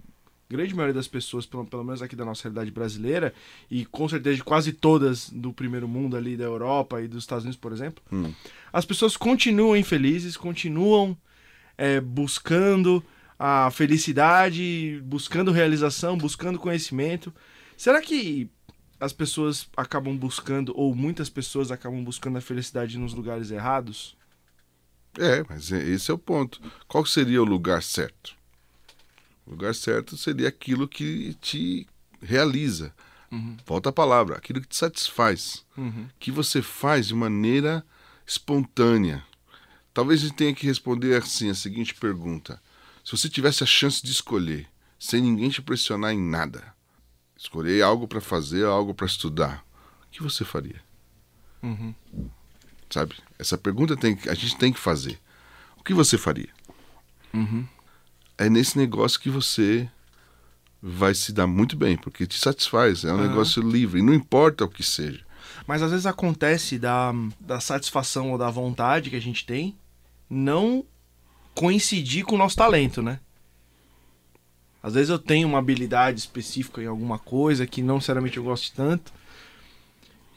grande 0.53 0.73
maioria 0.73 0.93
das 0.93 1.07
pessoas, 1.07 1.45
pelo, 1.45 1.65
pelo 1.65 1.83
menos 1.83 2.01
aqui 2.01 2.15
da 2.15 2.23
nossa 2.23 2.43
realidade 2.43 2.71
brasileira, 2.71 3.33
e 3.69 3.85
com 3.85 4.07
certeza 4.07 4.37
de 4.37 4.43
quase 4.43 4.71
todas 4.71 5.29
do 5.29 5.51
primeiro 5.51 5.87
mundo 5.87 6.15
ali, 6.15 6.37
da 6.37 6.45
Europa 6.45 7.01
e 7.01 7.07
dos 7.07 7.23
Estados 7.23 7.43
Unidos, 7.43 7.59
por 7.59 7.71
exemplo, 7.71 8.03
hum. 8.11 8.31
as 8.71 8.85
pessoas 8.85 9.17
continuam 9.17 9.75
infelizes, 9.75 10.37
continuam 10.37 11.17
é, 11.77 11.99
buscando 11.99 13.03
a 13.37 13.69
felicidade, 13.71 15.01
buscando 15.03 15.51
realização, 15.51 16.17
buscando 16.17 16.59
conhecimento. 16.59 17.33
Será 17.75 17.99
que 18.01 18.49
as 18.99 19.11
pessoas 19.11 19.67
acabam 19.75 20.15
buscando, 20.15 20.71
ou 20.77 20.95
muitas 20.95 21.29
pessoas 21.29 21.71
acabam 21.71 22.03
buscando 22.03 22.37
a 22.37 22.41
felicidade 22.41 22.97
nos 22.97 23.13
lugares 23.13 23.51
errados? 23.51 24.15
É, 25.19 25.43
mas 25.49 25.71
esse 25.71 26.09
é 26.09 26.13
o 26.13 26.17
ponto. 26.17 26.61
Qual 26.87 27.05
seria 27.05 27.41
o 27.41 27.45
lugar 27.45 27.83
certo? 27.83 28.35
O 29.45 29.51
lugar 29.51 29.75
certo 29.75 30.17
seria 30.17 30.47
aquilo 30.47 30.87
que 30.87 31.33
te 31.35 31.87
realiza. 32.21 32.93
Uhum. 33.31 33.57
Volta 33.65 33.89
a 33.89 33.93
palavra, 33.93 34.37
aquilo 34.37 34.61
que 34.61 34.67
te 34.67 34.75
satisfaz. 34.75 35.65
Uhum. 35.77 36.07
Que 36.19 36.31
você 36.31 36.61
faz 36.61 37.07
de 37.07 37.15
maneira 37.15 37.85
espontânea. 38.25 39.23
Talvez 39.93 40.21
a 40.21 40.27
gente 40.27 40.35
tenha 40.35 40.53
que 40.53 40.65
responder 40.65 41.15
assim 41.21 41.49
a 41.49 41.55
seguinte 41.55 41.93
pergunta: 41.93 42.61
se 43.03 43.11
você 43.11 43.27
tivesse 43.27 43.63
a 43.63 43.67
chance 43.67 44.01
de 44.01 44.11
escolher, 44.11 44.67
sem 44.97 45.21
ninguém 45.21 45.49
te 45.49 45.61
pressionar 45.61 46.13
em 46.13 46.21
nada, 46.21 46.73
escolher 47.37 47.81
algo 47.81 48.07
para 48.07 48.21
fazer, 48.21 48.65
algo 48.65 48.93
para 48.93 49.05
estudar, 49.05 49.65
o 50.05 50.11
que 50.11 50.23
você 50.23 50.45
faria? 50.45 50.81
Uhum. 51.61 51.93
Sabe? 52.89 53.15
Essa 53.37 53.57
pergunta 53.57 53.97
tem, 53.97 54.17
a 54.27 54.33
gente 54.33 54.57
tem 54.57 54.71
que 54.71 54.79
fazer. 54.79 55.19
O 55.77 55.83
que 55.83 55.93
você 55.93 56.17
faria? 56.17 56.49
Uhum 57.33 57.67
é 58.37 58.49
nesse 58.49 58.77
negócio 58.77 59.19
que 59.19 59.29
você 59.29 59.89
vai 60.81 61.13
se 61.15 61.31
dar 61.31 61.47
muito 61.47 61.77
bem, 61.77 61.95
porque 61.97 62.27
te 62.27 62.37
satisfaz, 62.37 63.03
é 63.05 63.13
um 63.13 63.17
Aham. 63.17 63.27
negócio 63.27 63.61
livre, 63.63 64.01
não 64.01 64.13
importa 64.13 64.65
o 64.65 64.69
que 64.69 64.83
seja. 64.83 65.23
Mas 65.65 65.81
às 65.81 65.91
vezes 65.91 66.05
acontece 66.05 66.77
da, 66.77 67.13
da 67.39 67.59
satisfação 67.59 68.31
ou 68.31 68.37
da 68.37 68.49
vontade 68.49 69.09
que 69.09 69.15
a 69.15 69.21
gente 69.21 69.45
tem 69.45 69.75
não 70.29 70.83
coincidir 71.53 72.25
com 72.25 72.35
o 72.35 72.37
nosso 72.37 72.55
talento, 72.55 73.01
né? 73.01 73.19
Às 74.81 74.95
vezes 74.95 75.09
eu 75.09 75.19
tenho 75.19 75.47
uma 75.47 75.59
habilidade 75.59 76.19
específica 76.19 76.81
em 76.81 76.87
alguma 76.87 77.17
coisa 77.17 77.65
que 77.65 77.81
não 77.81 77.95
necessariamente 77.95 78.37
eu 78.37 78.43
gosto 78.43 78.75
tanto. 78.75 79.13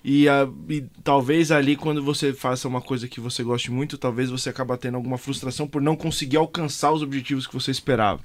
E, 0.08 0.28
a- 0.28 0.48
e 0.68 0.84
talvez 1.02 1.50
ali, 1.50 1.75
quando 1.75 2.00
você 2.00 2.32
faça 2.32 2.68
uma 2.68 2.80
coisa 2.80 3.08
que 3.08 3.18
você 3.20 3.42
goste 3.42 3.72
muito, 3.72 3.98
talvez 3.98 4.30
você 4.30 4.48
acaba 4.48 4.78
tendo 4.78 4.94
alguma 4.94 5.18
frustração 5.18 5.66
por 5.66 5.82
não 5.82 5.96
conseguir 5.96 6.36
alcançar 6.36 6.92
os 6.92 7.02
objetivos 7.02 7.44
que 7.44 7.54
você 7.54 7.72
esperava. 7.72 8.20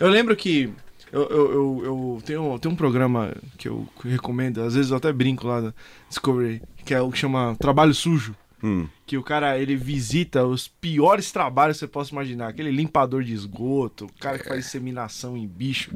Eu 0.00 0.08
lembro 0.10 0.34
que 0.34 0.72
eu, 1.12 1.22
eu, 1.28 1.52
eu, 1.52 1.82
eu 1.84 2.22
tenho, 2.26 2.58
tenho 2.58 2.72
um 2.74 2.76
programa 2.76 3.32
que 3.56 3.68
eu 3.68 3.86
recomendo, 4.02 4.62
às 4.62 4.74
vezes 4.74 4.90
eu 4.90 4.96
até 4.96 5.12
brinco 5.12 5.46
lá 5.46 5.60
da 5.60 5.74
Discovery, 6.08 6.60
que 6.84 6.92
é 6.92 7.00
o 7.00 7.10
que 7.12 7.18
chama 7.18 7.54
Trabalho 7.60 7.94
Sujo. 7.94 8.34
Hum, 8.64 8.88
Que 9.06 9.16
o 9.16 9.22
cara, 9.22 9.58
ele 9.58 9.76
visita 9.76 10.44
os 10.44 10.66
piores 10.66 11.30
trabalhos 11.30 11.76
que 11.76 11.80
você 11.80 11.86
possa 11.88 12.10
imaginar. 12.12 12.48
Aquele 12.48 12.70
limpador 12.72 13.22
de 13.22 13.32
esgoto, 13.32 14.06
o 14.06 14.12
cara 14.20 14.38
que 14.38 14.48
faz 14.48 14.66
inseminação 14.66 15.36
em 15.36 15.46
bicho. 15.46 15.92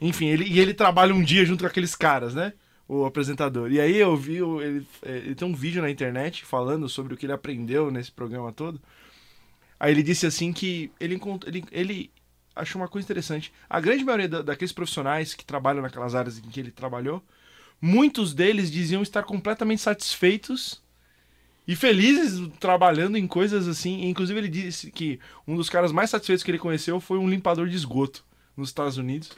Enfim, 0.00 0.26
ele, 0.26 0.44
e 0.44 0.58
ele 0.60 0.74
trabalha 0.74 1.14
um 1.14 1.22
dia 1.22 1.44
junto 1.46 1.60
com 1.60 1.66
aqueles 1.66 1.94
caras, 1.94 2.34
né? 2.34 2.52
O 2.92 3.04
apresentador. 3.04 3.70
E 3.70 3.80
aí 3.80 3.96
eu 3.96 4.16
vi, 4.16 4.38
ele, 4.38 4.84
é, 5.02 5.18
ele 5.18 5.34
tem 5.36 5.46
um 5.46 5.54
vídeo 5.54 5.80
na 5.80 5.88
internet 5.88 6.44
falando 6.44 6.88
sobre 6.88 7.14
o 7.14 7.16
que 7.16 7.24
ele 7.24 7.32
aprendeu 7.32 7.88
nesse 7.88 8.10
programa 8.10 8.52
todo. 8.52 8.80
Aí 9.78 9.92
ele 9.92 10.02
disse 10.02 10.26
assim 10.26 10.52
que 10.52 10.90
ele, 10.98 11.20
ele, 11.46 11.64
ele 11.70 12.10
achou 12.54 12.82
uma 12.82 12.88
coisa 12.88 13.06
interessante. 13.06 13.52
A 13.68 13.78
grande 13.80 14.02
maioria 14.04 14.28
da- 14.28 14.42
daqueles 14.42 14.72
profissionais 14.72 15.34
que 15.34 15.44
trabalham 15.44 15.82
naquelas 15.82 16.16
áreas 16.16 16.38
em 16.38 16.42
que 16.42 16.58
ele 16.58 16.72
trabalhou, 16.72 17.22
muitos 17.80 18.34
deles 18.34 18.68
diziam 18.72 19.02
estar 19.02 19.22
completamente 19.22 19.80
satisfeitos 19.80 20.82
e 21.68 21.76
felizes 21.76 22.40
trabalhando 22.58 23.16
em 23.16 23.28
coisas 23.28 23.68
assim. 23.68 24.08
Inclusive, 24.08 24.36
ele 24.40 24.48
disse 24.48 24.90
que 24.90 25.20
um 25.46 25.54
dos 25.54 25.70
caras 25.70 25.92
mais 25.92 26.10
satisfeitos 26.10 26.42
que 26.42 26.50
ele 26.50 26.58
conheceu 26.58 26.98
foi 26.98 27.18
um 27.18 27.30
limpador 27.30 27.68
de 27.68 27.76
esgoto 27.76 28.24
nos 28.56 28.70
Estados 28.70 28.96
Unidos. 28.96 29.30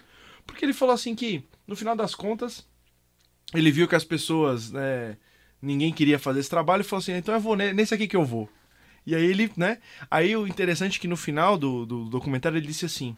Porque 0.47 0.65
ele 0.65 0.73
falou 0.73 0.95
assim 0.95 1.15
que, 1.15 1.45
no 1.67 1.77
final 1.77 1.95
das 1.95 2.15
contas, 2.15 2.67
ele 3.55 3.71
viu 3.71 3.87
que 3.89 3.95
as 3.95 4.05
pessoas, 4.05 4.71
né, 4.71 5.17
ninguém 5.61 5.93
queria 5.93 6.19
fazer 6.19 6.41
esse 6.41 6.51
trabalho 6.51 6.81
e 6.81 6.85
falou 6.85 7.01
assim: 7.03 7.13
então 7.13 7.35
eu 7.35 7.41
vou 7.41 7.57
ne- 7.57 7.73
nesse 7.73 7.95
aqui 7.95 8.07
que 8.09 8.17
eu 8.17 8.25
vou. 8.25 8.49
E 9.07 9.15
aí 9.15 9.25
ele, 9.25 9.51
né? 9.57 9.79
Aí 10.11 10.37
o 10.37 10.47
interessante 10.47 10.99
é 10.99 11.01
que 11.01 11.09
no 11.09 11.17
final 11.17 11.59
do, 11.59 11.85
do 11.85 12.05
documentário 12.07 12.57
ele 12.57 12.67
disse 12.67 12.85
assim: 12.87 13.17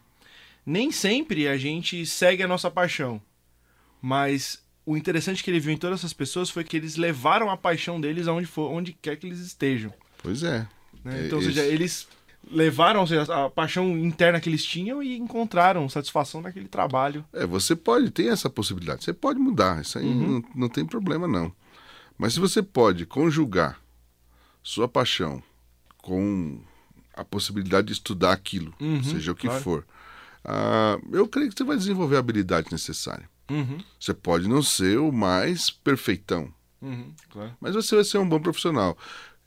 nem 0.65 0.91
sempre 0.91 1.47
a 1.47 1.57
gente 1.57 2.05
segue 2.05 2.41
a 2.43 2.47
nossa 2.47 2.69
paixão, 2.71 3.21
mas 4.01 4.63
o 4.85 4.95
interessante 4.95 5.43
que 5.43 5.49
ele 5.49 5.59
viu 5.59 5.73
em 5.73 5.77
todas 5.77 5.99
essas 5.99 6.13
pessoas 6.13 6.49
foi 6.49 6.63
que 6.63 6.77
eles 6.77 6.95
levaram 6.95 7.49
a 7.49 7.57
paixão 7.57 7.99
deles 7.99 8.27
aonde 8.27 8.45
for, 8.47 8.71
onde 8.71 8.93
quer 8.93 9.15
que 9.17 9.25
eles 9.27 9.39
estejam. 9.39 9.93
pois 10.21 10.43
é. 10.43 10.67
né? 11.03 11.21
É, 11.21 11.25
Então, 11.27 11.37
ou 11.39 11.43
esse- 11.43 11.53
seja, 11.53 11.65
eles 11.65 12.07
levaram 12.51 13.03
a 13.29 13.49
paixão 13.49 13.97
interna 13.97 14.39
que 14.39 14.47
eles 14.49 14.63
tinham 14.63 15.01
e 15.01 15.17
encontraram 15.17 15.87
satisfação 15.89 16.41
naquele 16.41 16.67
trabalho. 16.67 17.25
É, 17.33 17.45
você 17.45 17.75
pode, 17.75 18.11
tem 18.11 18.29
essa 18.29 18.49
possibilidade. 18.49 19.03
Você 19.03 19.13
pode 19.13 19.39
mudar, 19.39 19.81
isso 19.81 19.97
aí 19.97 20.05
Uhum. 20.05 20.41
não, 20.41 20.43
não 20.55 20.69
tem 20.69 20.85
problema 20.85 21.27
não. 21.27 21.51
Mas 22.17 22.33
se 22.33 22.39
você 22.39 22.61
pode 22.63 23.05
conjugar 23.05 23.79
sua 24.63 24.87
paixão 24.87 25.41
com 25.97 26.59
a 27.13 27.23
possibilidade 27.25 27.87
de 27.87 27.93
estudar 27.93 28.31
aquilo, 28.33 28.73
Uhum, 28.79 29.03
seja 29.03 29.31
o 29.31 29.35
que 29.35 29.47
claro. 29.47 29.63
for, 29.63 29.85
ah, 30.43 30.97
eu 31.11 31.27
creio 31.27 31.49
que 31.49 31.57
você 31.57 31.63
vai 31.63 31.77
desenvolver 31.77 32.15
a 32.15 32.19
habilidade 32.19 32.67
necessária. 32.71 33.29
Uhum, 33.49 33.77
Você 33.99 34.13
pode 34.13 34.47
não 34.49 34.61
ser 34.63 34.97
o 34.97 35.11
mais 35.11 35.69
perfeitão, 35.69 36.51
uhum, 36.81 37.13
claro. 37.29 37.53
mas 37.61 37.75
você 37.75 37.93
vai 37.95 38.03
ser 38.03 38.17
um 38.17 38.27
bom 38.27 38.39
profissional. 38.39 38.97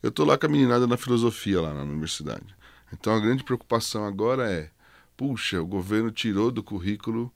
Eu 0.00 0.12
tô 0.12 0.24
lá 0.24 0.38
com 0.38 0.46
a 0.46 0.48
meninada 0.48 0.86
na 0.86 0.96
filosofia 0.96 1.60
lá 1.60 1.74
na 1.74 1.82
universidade. 1.82 2.44
Então 2.92 3.14
a 3.14 3.20
grande 3.20 3.44
preocupação 3.44 4.04
agora 4.04 4.50
é, 4.50 4.70
puxa, 5.16 5.60
o 5.60 5.66
governo 5.66 6.10
tirou 6.10 6.50
do 6.50 6.62
currículo 6.62 7.32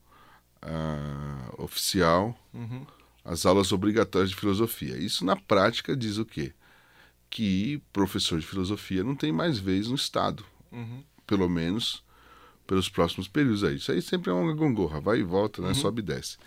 ah, 0.61 1.53
oficial 1.57 2.37
Uhum, 2.53 2.85
as 3.25 3.45
aulas 3.45 3.71
obrigatórias 3.71 4.29
de 4.29 4.35
filosofia. 4.35 4.95
Isso 4.97 5.25
na 5.25 5.35
prática 5.35 5.95
diz 5.95 6.17
o 6.17 6.25
quê? 6.25 6.53
Que 7.29 7.81
professor 7.91 8.39
de 8.39 8.45
filosofia 8.45 9.03
não 9.03 9.15
tem 9.15 9.31
mais 9.31 9.57
vez 9.57 9.87
no 9.87 9.95
Estado, 9.95 10.45
uhum, 10.71 11.03
pelo 11.25 11.49
menos 11.49 12.03
pelos 12.67 12.87
próximos 12.89 13.27
períodos 13.27 13.63
aí. 13.63 13.77
Isso 13.77 13.91
aí 13.91 14.01
sempre 14.01 14.29
é 14.29 14.33
uma 14.33 14.53
gongorra, 14.53 14.99
vai 15.01 15.19
e 15.19 15.23
volta, 15.23 15.61
Uhum. 15.61 15.67
né? 15.69 15.73
Sobe 15.73 16.01
e 16.01 16.05
desce. 16.05 16.37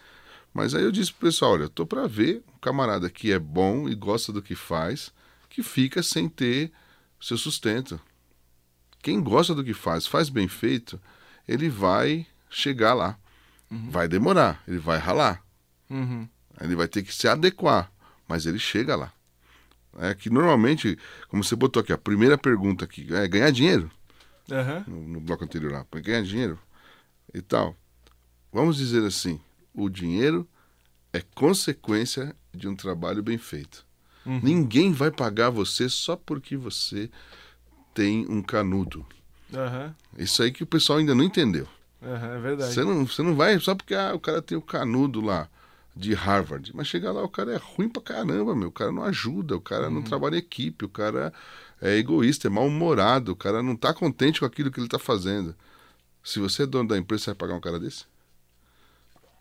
Mas 0.54 0.74
aí 0.74 0.82
eu 0.84 0.92
disse 0.92 1.12
pro 1.12 1.26
pessoal, 1.26 1.52
olha, 1.52 1.64
eu 1.64 1.68
tô 1.68 1.84
para 1.84 2.06
ver 2.06 2.42
um 2.54 2.58
camarada 2.60 3.10
que 3.10 3.32
é 3.32 3.38
bom 3.38 3.88
e 3.88 3.94
gosta 3.94 4.32
do 4.32 4.40
que 4.40 4.54
faz, 4.54 5.12
que 5.50 5.62
fica 5.62 6.02
sem 6.02 6.28
ter 6.28 6.72
seu 7.20 7.36
sustento. 7.36 8.00
Quem 9.06 9.22
gosta 9.22 9.54
do 9.54 9.62
que 9.62 9.72
faz, 9.72 10.04
faz 10.04 10.28
bem 10.28 10.48
feito, 10.48 11.00
ele 11.46 11.68
vai 11.68 12.26
chegar 12.50 12.92
lá. 12.92 13.16
Vai 13.70 14.08
demorar, 14.08 14.60
ele 14.66 14.78
vai 14.78 14.98
ralar. 14.98 15.44
uhum, 15.88 16.28
Ele 16.60 16.74
vai 16.74 16.88
ter 16.88 17.04
que 17.04 17.14
se 17.14 17.28
adequar, 17.28 17.88
mas 18.26 18.46
ele 18.46 18.58
chega 18.58 18.96
lá. 18.96 19.12
É 19.98 20.12
que 20.12 20.28
normalmente, 20.28 20.98
como 21.28 21.44
você 21.44 21.54
botou 21.54 21.80
aqui, 21.80 21.92
a 21.92 21.96
primeira 21.96 22.36
pergunta 22.36 22.84
aqui 22.84 23.06
é 23.14 23.28
ganhar 23.28 23.52
dinheiro 23.52 23.88
aham, 24.50 24.82
no, 24.88 25.00
no 25.06 25.20
bloco 25.20 25.44
anterior 25.44 25.70
lá, 25.70 25.84
para 25.84 26.00
ganhar 26.00 26.22
dinheiro 26.22 26.58
e 27.32 27.40
tal. 27.40 27.76
Vamos 28.52 28.76
dizer 28.76 29.04
assim, 29.04 29.40
o 29.72 29.88
dinheiro 29.88 30.48
é 31.12 31.20
consequência 31.20 32.34
de 32.52 32.66
um 32.66 32.74
trabalho 32.74 33.22
bem 33.22 33.38
feito. 33.38 33.86
Uhum. 34.26 34.40
Ninguém 34.42 34.90
vai 34.92 35.12
pagar 35.12 35.50
você 35.50 35.88
só 35.88 36.16
porque 36.16 36.56
você 36.56 37.08
tem 37.96 38.26
um 38.28 38.42
canudo. 38.42 39.06
aham, 39.54 39.94
Isso 40.18 40.42
aí 40.42 40.52
que 40.52 40.62
o 40.62 40.66
pessoal 40.66 40.98
ainda 40.98 41.14
não 41.14 41.24
entendeu. 41.24 41.66
aham, 42.02 42.34
é 42.36 42.38
verdade. 42.38 42.74
Você 42.74 42.84
não, 42.84 43.06
você 43.06 43.22
não 43.22 43.34
vai 43.34 43.58
só 43.58 43.74
porque 43.74 43.94
ah, 43.94 44.14
o 44.14 44.20
cara 44.20 44.42
tem 44.42 44.56
o 44.56 44.60
canudo 44.62 45.22
lá 45.22 45.48
de 45.96 46.12
Harvard. 46.12 46.70
Mas 46.74 46.88
chegar 46.88 47.10
lá, 47.10 47.24
o 47.24 47.28
cara 47.28 47.54
é 47.54 47.56
ruim 47.56 47.88
pra 47.88 48.02
caramba, 48.02 48.54
meu. 48.54 48.68
O 48.68 48.72
cara 48.72 48.92
não 48.92 49.02
ajuda, 49.02 49.56
o 49.56 49.60
cara 49.60 49.88
não 49.88 50.02
trabalha 50.02 50.34
em 50.34 50.38
equipe, 50.40 50.84
o 50.84 50.90
cara 50.90 51.32
é 51.80 51.96
egoísta, 51.96 52.48
é 52.48 52.50
mal-humorado, 52.50 53.32
o 53.32 53.36
cara 53.36 53.62
não 53.62 53.74
tá 53.74 53.94
contente 53.94 54.40
com 54.40 54.46
aquilo 54.46 54.70
que 54.70 54.78
ele 54.78 54.88
tá 54.88 54.98
fazendo. 54.98 55.54
Se 56.22 56.38
você 56.38 56.64
é 56.64 56.66
dono 56.66 56.88
da 56.90 56.98
empresa, 56.98 57.24
você 57.24 57.30
vai 57.30 57.36
pagar 57.36 57.54
um 57.54 57.60
cara 57.60 57.80
desse? 57.80 58.04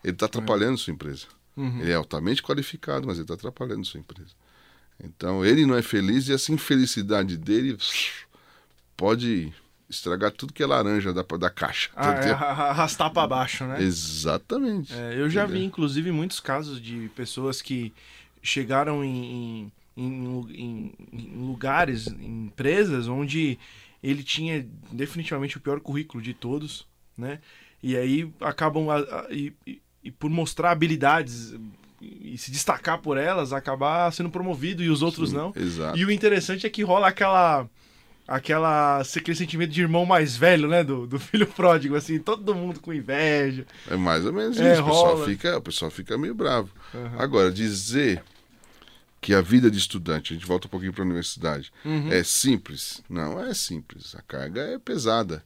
Ele 0.02 0.16
tá 0.16 0.24
atrapalhando 0.26 0.78
sua 0.78 0.94
empresa. 0.94 1.26
Uhum. 1.56 1.80
Ele 1.80 1.90
é 1.92 1.94
altamente 1.94 2.42
qualificado, 2.42 3.06
mas 3.06 3.18
ele 3.18 3.26
tá 3.26 3.34
atrapalhando 3.34 3.84
sua 3.84 4.00
empresa. 4.00 4.30
Então, 5.02 5.44
ele 5.44 5.66
não 5.66 5.76
é 5.76 5.82
feliz 5.82 6.28
e 6.28 6.32
essa 6.32 6.52
infelicidade 6.52 7.36
dele 7.36 7.76
pode 8.96 9.52
estragar 9.88 10.32
tudo 10.32 10.52
que 10.52 10.62
é 10.62 10.66
laranja 10.66 11.12
da, 11.12 11.22
da 11.22 11.50
caixa. 11.50 11.90
Ah, 11.94 12.10
é, 12.10 12.16
entendeu? 12.16 12.34
arrastar 12.38 13.10
pra 13.12 13.26
baixo, 13.26 13.64
né? 13.64 13.80
Exatamente. 13.82 14.92
É, 14.92 15.14
eu 15.20 15.28
já 15.30 15.44
vi, 15.46 15.62
inclusive, 15.64 16.10
muitos 16.10 16.40
casos 16.40 16.80
de 16.80 17.08
pessoas 17.14 17.62
que 17.62 17.92
chegaram 18.42 19.04
em, 19.04 19.72
em, 19.96 20.02
em 20.02 20.92
em- 21.12 21.46
lugares, 21.46 22.06
em 22.08 22.46
empresas, 22.46 23.06
onde 23.08 23.58
ele 24.02 24.22
tinha 24.22 24.66
definitivamente 24.92 25.56
o 25.56 25.60
pior 25.60 25.80
currículo 25.80 26.22
de 26.22 26.34
todos, 26.34 26.86
né? 27.16 27.40
E 27.82 27.96
aí 27.96 28.30
acabam, 28.40 28.88
a- 28.90 28.98
a- 28.98 29.26
e- 29.30 29.52
e 30.02 30.10
por 30.10 30.30
mostrar 30.30 30.70
habilidades 30.70 31.54
e 32.00 32.36
se 32.38 32.50
destacar 32.50 32.98
por 32.98 33.16
elas, 33.16 33.52
acabar 33.52 34.12
sendo 34.12 34.30
promovido 34.30 34.82
e 34.82 34.88
os 34.88 35.02
outros 35.02 35.30
Sim, 35.30 35.36
não. 35.36 35.52
Exato. 35.56 35.96
E 35.98 36.04
o 36.04 36.10
interessante 36.10 36.66
é 36.66 36.70
que 36.70 36.82
rola 36.82 37.08
aquela. 37.08 37.68
Aquela, 38.28 39.00
aquele 39.00 39.36
sentimento 39.36 39.70
de 39.70 39.80
irmão 39.80 40.04
mais 40.04 40.36
velho, 40.36 40.66
né? 40.68 40.82
Do, 40.82 41.06
do 41.06 41.18
filho 41.18 41.46
pródigo, 41.46 41.94
assim, 41.94 42.18
todo 42.18 42.54
mundo 42.54 42.80
com 42.80 42.92
inveja. 42.92 43.64
É 43.88 43.96
mais 43.96 44.24
ou 44.26 44.32
menos 44.32 44.58
É, 44.58 44.72
isso. 44.72 44.82
O 44.82 44.86
pessoal, 44.86 45.24
fica, 45.24 45.56
o 45.58 45.62
pessoal 45.62 45.90
fica 45.90 46.18
meio 46.18 46.34
bravo. 46.34 46.68
Aham. 46.94 47.12
Agora, 47.18 47.52
dizer 47.52 48.22
que 49.20 49.32
a 49.32 49.40
vida 49.40 49.70
de 49.70 49.78
estudante, 49.78 50.32
a 50.32 50.36
gente 50.36 50.46
volta 50.46 50.66
um 50.66 50.70
pouquinho 50.70 50.92
para 50.92 51.02
a 51.02 51.06
universidade, 51.06 51.72
Uhum. 51.84 52.10
é 52.12 52.22
simples? 52.24 53.00
Não 53.08 53.40
é 53.44 53.54
simples. 53.54 54.14
A 54.16 54.22
carga 54.22 54.60
é 54.60 54.78
pesada. 54.78 55.44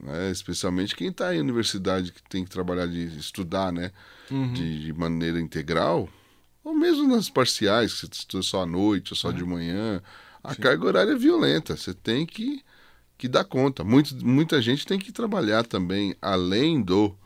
Né? 0.00 0.30
Especialmente 0.30 0.94
quem 0.96 1.08
está 1.08 1.34
em 1.34 1.40
universidade, 1.40 2.12
que 2.12 2.22
tem 2.22 2.44
que 2.44 2.50
trabalhar 2.50 2.86
de 2.86 3.04
estudar 3.18 3.70
né? 3.72 3.90
Uhum. 4.30 4.52
de, 4.52 4.84
de 4.86 4.92
maneira 4.92 5.40
integral, 5.40 6.08
ou 6.64 6.74
mesmo 6.74 7.06
nas 7.08 7.28
parciais, 7.30 7.92
que 7.94 8.00
você 8.00 8.06
estuda 8.12 8.42
só 8.42 8.62
à 8.62 8.66
noite 8.66 9.12
ou 9.12 9.16
só 9.16 9.28
Uhum. 9.28 9.34
de 9.34 9.44
manhã. 9.44 10.02
A 10.52 10.54
carga 10.54 10.86
horária 10.86 11.12
é 11.12 11.16
violenta. 11.16 11.76
Você 11.76 11.92
tem 11.94 12.24
que, 12.26 12.62
que 13.16 13.28
dar 13.28 13.44
conta. 13.44 13.84
Muito, 13.84 14.14
muita 14.24 14.60
gente 14.60 14.86
tem 14.86 14.98
que 14.98 15.12
trabalhar 15.12 15.64
também, 15.64 16.14
além 16.20 16.82
do 16.82 17.16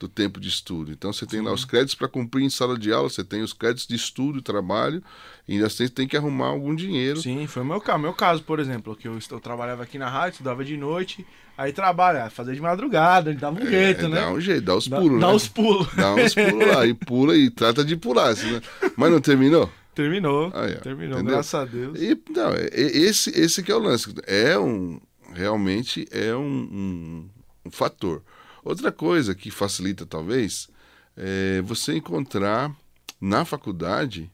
do 0.00 0.08
tempo 0.08 0.40
de 0.40 0.48
estudo. 0.48 0.90
Então 0.90 1.12
você 1.12 1.26
tem 1.26 1.40
Sim. 1.40 1.44
lá 1.44 1.52
os 1.52 1.66
créditos 1.66 1.94
para 1.94 2.08
cumprir 2.08 2.42
em 2.42 2.48
sala 2.48 2.78
de 2.78 2.90
aula, 2.90 3.10
você 3.10 3.22
tem 3.22 3.42
os 3.42 3.52
créditos 3.52 3.86
de 3.86 3.94
estudo 3.94 4.38
e 4.38 4.42
trabalho, 4.42 5.02
e 5.46 5.52
ainda 5.52 5.66
assim 5.66 5.86
tem 5.88 6.08
que 6.08 6.16
arrumar 6.16 6.46
algum 6.46 6.74
dinheiro. 6.74 7.20
Sim, 7.20 7.46
foi 7.46 7.62
o 7.62 7.66
meu 7.66 7.80
caso. 7.82 7.98
Meu 7.98 8.14
caso, 8.14 8.42
por 8.42 8.58
exemplo, 8.58 8.96
que 8.96 9.06
eu, 9.06 9.18
eu 9.30 9.40
trabalhava 9.40 9.82
aqui 9.82 9.98
na 9.98 10.08
rádio, 10.08 10.36
estudava 10.36 10.64
de 10.64 10.74
noite, 10.74 11.26
aí 11.56 11.70
trabalha, 11.70 12.30
fazer 12.30 12.54
de 12.54 12.62
madrugada, 12.62 13.34
dava 13.34 13.60
um 13.60 13.66
é, 13.66 13.70
jeito, 13.70 14.08
né? 14.08 14.22
Dá 14.22 14.30
um 14.30 14.40
jeito, 14.40 14.62
dá 14.62 14.74
os 14.74 14.88
pulos, 14.88 15.04
dá, 15.04 15.14
né? 15.14 15.20
Dá 15.20 15.32
os 15.32 15.48
pulos. 15.48 15.94
Dá 15.94 16.14
uns 16.14 16.34
pulos 16.34 16.66
lá, 16.66 16.86
e 16.86 16.94
pula 16.94 17.36
e 17.36 17.50
trata 17.50 17.84
de 17.84 17.94
pular. 17.94 18.34
Né? 18.34 18.62
Mas 18.96 19.12
não 19.12 19.20
terminou? 19.20 19.70
Terminou. 19.94 20.52
É. 20.54 20.74
Terminou, 20.76 21.18
Entendeu? 21.18 21.34
graças 21.34 21.54
a 21.54 21.64
Deus. 21.64 22.00
E, 22.00 22.18
não, 22.30 22.52
esse, 22.72 23.30
esse 23.30 23.62
que 23.62 23.72
é 23.72 23.74
o 23.74 23.78
lance. 23.78 24.14
É 24.26 24.58
um. 24.58 25.00
Realmente 25.32 26.08
é 26.10 26.34
um, 26.34 26.40
um, 26.42 27.30
um 27.66 27.70
fator. 27.70 28.22
Outra 28.64 28.90
coisa 28.90 29.34
que 29.34 29.50
facilita, 29.50 30.04
talvez, 30.04 30.68
é 31.16 31.60
você 31.62 31.94
encontrar 31.94 32.74
na 33.20 33.44
faculdade 33.44 34.30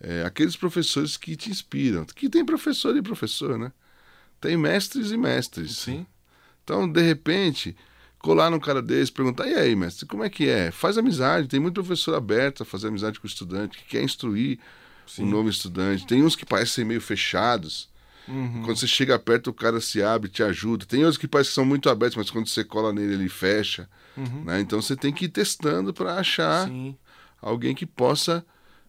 é, 0.00 0.22
aqueles 0.24 0.56
professores 0.56 1.16
que 1.16 1.36
te 1.36 1.50
inspiram. 1.50 2.04
Que 2.04 2.28
tem 2.28 2.44
professor 2.44 2.96
e 2.96 3.02
professor, 3.02 3.58
né? 3.58 3.72
Tem 4.40 4.56
mestres 4.56 5.10
e 5.10 5.16
mestres. 5.16 5.76
Sim. 5.76 6.06
Então, 6.64 6.90
de 6.90 7.02
repente, 7.02 7.76
colar 8.20 8.50
num 8.50 8.60
cara 8.60 8.80
desse, 8.80 9.10
perguntar: 9.10 9.46
e 9.48 9.54
aí, 9.54 9.74
mestre, 9.74 10.06
como 10.06 10.22
é 10.22 10.30
que 10.30 10.48
é? 10.48 10.70
Faz 10.70 10.96
amizade. 10.96 11.48
Tem 11.48 11.58
muito 11.58 11.74
professor 11.74 12.14
aberto 12.14 12.62
a 12.62 12.66
fazer 12.66 12.88
amizade 12.88 13.18
com 13.18 13.26
o 13.26 13.30
estudante, 13.30 13.78
que 13.78 13.84
quer 13.84 14.02
instruir 14.02 14.58
Sim. 15.06 15.24
o 15.24 15.26
novo 15.26 15.48
estudante. 15.48 16.06
Tem 16.06 16.22
uns 16.22 16.36
que 16.36 16.46
parecem 16.46 16.84
meio 16.84 17.00
fechados. 17.00 17.88
Uhum. 18.28 18.62
Quando 18.64 18.78
você 18.78 18.86
chega 18.86 19.18
perto, 19.18 19.48
o 19.48 19.54
cara 19.54 19.80
se 19.80 20.02
abre, 20.02 20.28
te 20.28 20.42
ajuda. 20.42 20.86
Tem 20.86 21.00
outros 21.00 21.18
que 21.18 21.26
parecem 21.26 21.50
que 21.50 21.54
são 21.54 21.64
muito 21.64 21.90
abertos, 21.90 22.16
mas 22.16 22.30
quando 22.30 22.46
você 22.46 22.62
cola 22.62 22.92
nele, 22.92 23.14
ele 23.14 23.28
fecha. 23.28 23.88
Uhum. 24.16 24.44
Né? 24.44 24.60
Então 24.60 24.80
você 24.80 24.94
tem 24.94 25.12
que 25.12 25.24
ir 25.24 25.30
testando 25.30 25.92
para 25.92 26.14
achar 26.14 26.68
Sim. 26.68 26.96
alguém 27.40 27.74
que 27.74 27.86
possa 27.86 28.44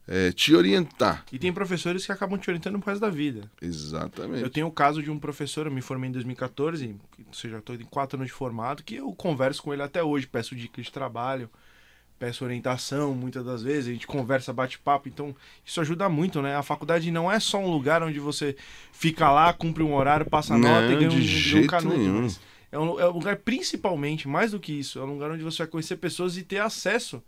é, 0.07 0.31
te 0.31 0.55
orientar. 0.55 1.25
E 1.31 1.39
tem 1.39 1.51
professores 1.53 2.05
que 2.05 2.11
acabam 2.11 2.39
te 2.39 2.49
orientando 2.49 2.79
pro 2.79 2.89
resto 2.89 3.01
da 3.01 3.09
vida. 3.09 3.49
Exatamente. 3.61 4.43
Eu 4.43 4.49
tenho 4.49 4.67
o 4.67 4.71
caso 4.71 5.01
de 5.01 5.09
um 5.09 5.19
professor, 5.19 5.65
eu 5.67 5.71
me 5.71 5.81
formei 5.81 6.09
em 6.09 6.13
2014, 6.13 6.95
ou 7.27 7.33
seja, 7.33 7.57
estou 7.57 7.75
em 7.75 7.85
quatro 7.85 8.17
anos 8.17 8.27
de 8.27 8.33
formado, 8.33 8.83
que 8.83 8.95
eu 8.95 9.11
converso 9.13 9.61
com 9.63 9.73
ele 9.73 9.83
até 9.83 10.03
hoje, 10.03 10.27
peço 10.27 10.55
dicas 10.55 10.85
de 10.85 10.91
trabalho 10.91 11.49
peço 12.21 12.45
orientação 12.45 13.15
muitas 13.15 13.43
das 13.43 13.63
vezes, 13.63 13.87
a 13.87 13.93
gente 13.93 14.05
conversa, 14.05 14.53
bate 14.53 14.77
papo, 14.77 15.09
então 15.09 15.35
isso 15.65 15.81
ajuda 15.81 16.07
muito, 16.07 16.39
né? 16.39 16.55
A 16.55 16.61
faculdade 16.61 17.09
não 17.09 17.31
é 17.31 17.39
só 17.39 17.57
um 17.57 17.67
lugar 17.67 18.03
onde 18.03 18.19
você 18.19 18.55
fica 18.91 19.31
lá, 19.31 19.51
cumpre 19.51 19.81
um 19.81 19.95
horário, 19.95 20.23
passa 20.29 20.55
não, 20.55 20.69
nota 20.69 20.93
e 20.93 20.97
ganha 20.97 21.09
um, 21.09 21.63
um 21.63 21.65
canudo. 21.65 21.97
Nenhum. 21.97 22.27
É 22.71 22.77
um, 22.77 22.99
é 22.99 23.09
um 23.09 23.13
lugar, 23.13 23.37
principalmente, 23.37 24.27
mais 24.27 24.51
do 24.51 24.59
que 24.59 24.71
isso, 24.71 24.99
é 24.99 25.03
um 25.03 25.13
lugar 25.13 25.31
onde 25.31 25.41
você 25.41 25.63
vai 25.63 25.67
conhecer 25.67 25.95
pessoas 25.95 26.37
e 26.37 26.43
ter 26.43 26.59
acesso 26.59 27.23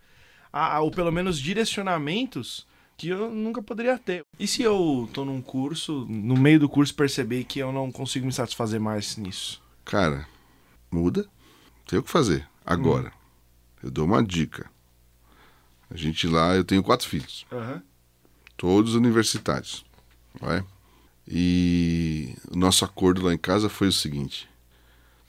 a, 0.53 0.75
a 0.75 0.81
ou 0.81 0.91
pelo 0.91 1.11
menos 1.11 1.39
direcionamentos 1.39 2.67
que 2.95 3.09
eu 3.09 3.31
nunca 3.31 3.61
poderia 3.61 3.97
ter. 3.97 4.23
E 4.39 4.47
se 4.47 4.61
eu 4.61 5.09
tô 5.11 5.25
num 5.25 5.41
curso, 5.41 6.05
no 6.07 6.37
meio 6.37 6.59
do 6.59 6.69
curso 6.69 6.93
perceber 6.93 7.43
que 7.43 7.59
eu 7.59 7.71
não 7.71 7.91
consigo 7.91 8.25
me 8.25 8.31
satisfazer 8.31 8.79
mais 8.79 9.17
nisso? 9.17 9.61
Cara, 9.83 10.27
muda. 10.91 11.27
Tem 11.87 11.97
o 11.97 12.03
que 12.03 12.09
fazer. 12.09 12.47
Agora, 12.65 13.09
hum. 13.09 13.79
eu 13.83 13.91
dou 13.91 14.05
uma 14.05 14.23
dica. 14.23 14.71
A 15.89 15.97
gente 15.97 16.27
lá, 16.27 16.55
eu 16.55 16.63
tenho 16.63 16.83
quatro 16.83 17.07
filhos. 17.07 17.45
Uhum. 17.51 17.81
Todos 18.55 18.95
universitários. 18.95 19.83
Não 20.39 20.51
é? 20.51 20.63
E 21.27 22.35
o 22.51 22.57
nosso 22.57 22.85
acordo 22.85 23.21
lá 23.23 23.33
em 23.33 23.37
casa 23.37 23.69
foi 23.69 23.87
o 23.87 23.91
seguinte: 23.91 24.49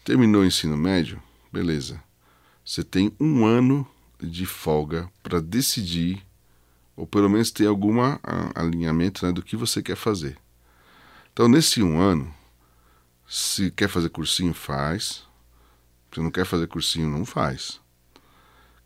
terminou 0.04 0.42
o 0.42 0.46
ensino 0.46 0.76
médio, 0.76 1.22
beleza. 1.52 2.02
Você 2.64 2.82
tem 2.82 3.14
um 3.20 3.44
ano 3.44 3.86
de 4.20 4.46
folga 4.46 5.10
para 5.22 5.40
decidir, 5.40 6.24
ou 6.96 7.06
pelo 7.06 7.28
menos 7.28 7.50
ter 7.50 7.66
algum 7.66 7.98
alinhamento 8.54 9.26
né, 9.26 9.32
do 9.32 9.42
que 9.42 9.56
você 9.56 9.82
quer 9.82 9.96
fazer. 9.96 10.38
Então, 11.32 11.48
nesse 11.48 11.82
um 11.82 11.98
ano, 11.98 12.32
se 13.28 13.70
quer 13.70 13.88
fazer 13.88 14.08
cursinho, 14.08 14.54
faz. 14.54 15.24
Se 16.12 16.20
não 16.20 16.30
quer 16.30 16.46
fazer 16.46 16.68
cursinho, 16.68 17.10
não 17.10 17.24
faz 17.24 17.80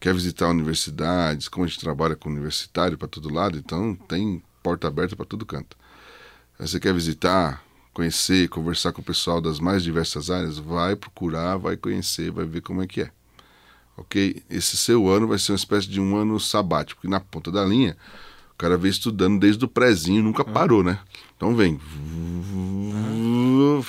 quer 0.00 0.14
visitar 0.14 0.48
universidades, 0.48 1.48
como 1.48 1.64
a 1.64 1.68
gente 1.68 1.80
trabalha 1.80 2.14
com 2.14 2.28
universitário 2.28 2.96
para 2.96 3.08
todo 3.08 3.32
lado, 3.32 3.58
então 3.58 3.94
tem 3.94 4.42
porta 4.62 4.86
aberta 4.86 5.16
para 5.16 5.26
todo 5.26 5.46
canto. 5.46 5.76
Você 6.58 6.78
quer 6.80 6.92
visitar, 6.94 7.62
conhecer, 7.92 8.48
conversar 8.48 8.92
com 8.92 9.00
o 9.00 9.04
pessoal 9.04 9.40
das 9.40 9.60
mais 9.60 9.82
diversas 9.82 10.30
áreas, 10.30 10.58
vai 10.58 10.96
procurar, 10.96 11.56
vai 11.56 11.76
conhecer, 11.76 12.30
vai 12.30 12.44
ver 12.44 12.60
como 12.60 12.82
é 12.82 12.86
que 12.86 13.02
é. 13.02 13.10
Ok? 13.98 14.42
Esse 14.48 14.76
seu 14.76 15.08
ano 15.08 15.26
vai 15.26 15.38
ser 15.38 15.52
uma 15.52 15.56
espécie 15.56 15.88
de 15.88 16.00
um 16.00 16.16
ano 16.16 16.38
sabático, 16.38 17.00
porque 17.00 17.10
na 17.10 17.20
ponta 17.20 17.50
da 17.50 17.64
linha 17.64 17.96
o 18.52 18.56
cara 18.56 18.78
vem 18.78 18.90
estudando 18.90 19.38
desde 19.38 19.64
o 19.64 19.68
prézinho, 19.68 20.22
nunca 20.22 20.44
parou, 20.44 20.82
né? 20.82 20.98
Então 21.36 21.54
vem, 21.54 21.80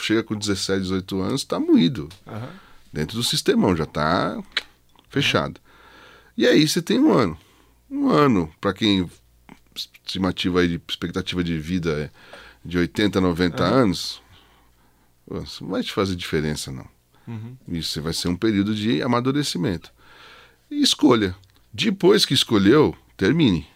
chega 0.01 0.23
com 0.23 0.35
17, 0.35 0.81
18 0.81 1.21
anos, 1.21 1.41
está 1.41 1.59
moído. 1.59 2.09
Dentro 2.91 3.17
do 3.17 3.23
sistemão, 3.23 3.75
já 3.75 3.83
está 3.83 4.41
fechado. 5.09 5.59
E 6.35 6.45
aí 6.45 6.67
você 6.67 6.81
tem 6.81 6.99
um 6.99 7.13
ano. 7.13 7.37
Um 7.89 8.09
ano, 8.09 8.51
para 8.59 8.73
quem 8.73 9.09
estimativa 9.75 10.61
aí 10.61 10.67
de 10.67 10.81
expectativa 10.87 11.43
de 11.43 11.57
vida 11.57 11.91
é 11.91 12.09
de 12.63 12.77
80, 12.77 13.21
90 13.21 13.63
uhum. 13.63 13.73
anos, 13.73 14.21
não 15.61 15.69
vai 15.69 15.83
te 15.83 15.91
fazer 15.91 16.15
diferença, 16.15 16.71
não. 16.71 16.87
Uhum. 17.27 17.55
Isso 17.67 18.01
vai 18.01 18.13
ser 18.13 18.27
um 18.27 18.35
período 18.35 18.73
de 18.75 19.01
amadurecimento. 19.01 19.91
E 20.69 20.81
escolha. 20.81 21.35
Depois 21.73 22.25
que 22.25 22.33
escolheu, 22.33 22.95
termine. 23.15 23.67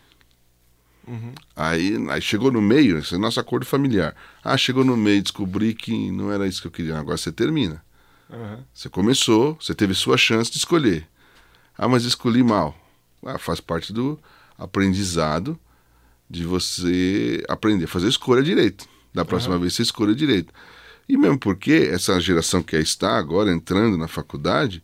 Uhum. 1.07 1.33
Aí, 1.55 1.97
aí 2.09 2.21
chegou 2.21 2.51
no 2.51 2.61
meio, 2.61 2.97
esse 2.97 3.15
é 3.15 3.17
nosso 3.17 3.39
acordo 3.39 3.65
familiar. 3.65 4.15
Ah, 4.43 4.57
chegou 4.57 4.85
no 4.85 4.95
meio, 4.95 5.21
descobri 5.21 5.73
que 5.73 6.11
não 6.11 6.31
era 6.31 6.47
isso 6.47 6.61
que 6.61 6.67
eu 6.67 6.71
queria. 6.71 6.97
Agora 6.97 7.17
você 7.17 7.31
termina. 7.31 7.83
Uhum. 8.29 8.63
Você 8.73 8.89
começou, 8.89 9.57
você 9.59 9.75
teve 9.75 9.93
sua 9.93 10.17
chance 10.17 10.51
de 10.51 10.57
escolher. 10.57 11.07
Ah, 11.77 11.87
mas 11.87 12.03
escolhi 12.05 12.43
mal. 12.43 12.75
Ah, 13.25 13.37
faz 13.37 13.59
parte 13.59 13.91
do 13.91 14.19
aprendizado 14.57 15.59
de 16.29 16.43
você 16.45 17.43
aprender 17.47 17.85
a 17.85 17.87
fazer 17.87 18.07
escolha 18.07 18.41
direito. 18.41 18.87
Da 19.13 19.23
próxima 19.23 19.55
uhum. 19.55 19.61
vez 19.61 19.73
você 19.73 19.83
escolha 19.83 20.15
direito. 20.15 20.53
E 21.07 21.17
mesmo 21.17 21.37
porque 21.37 21.89
essa 21.91 22.19
geração 22.19 22.63
que 22.63 22.77
está 22.77 23.17
agora 23.17 23.51
entrando 23.51 23.97
na 23.97 24.07
faculdade, 24.07 24.81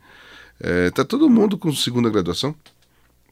está 0.59 1.01
é, 1.01 1.05
todo 1.05 1.29
mundo 1.29 1.57
com 1.57 1.73
segunda 1.73 2.09
graduação, 2.09 2.53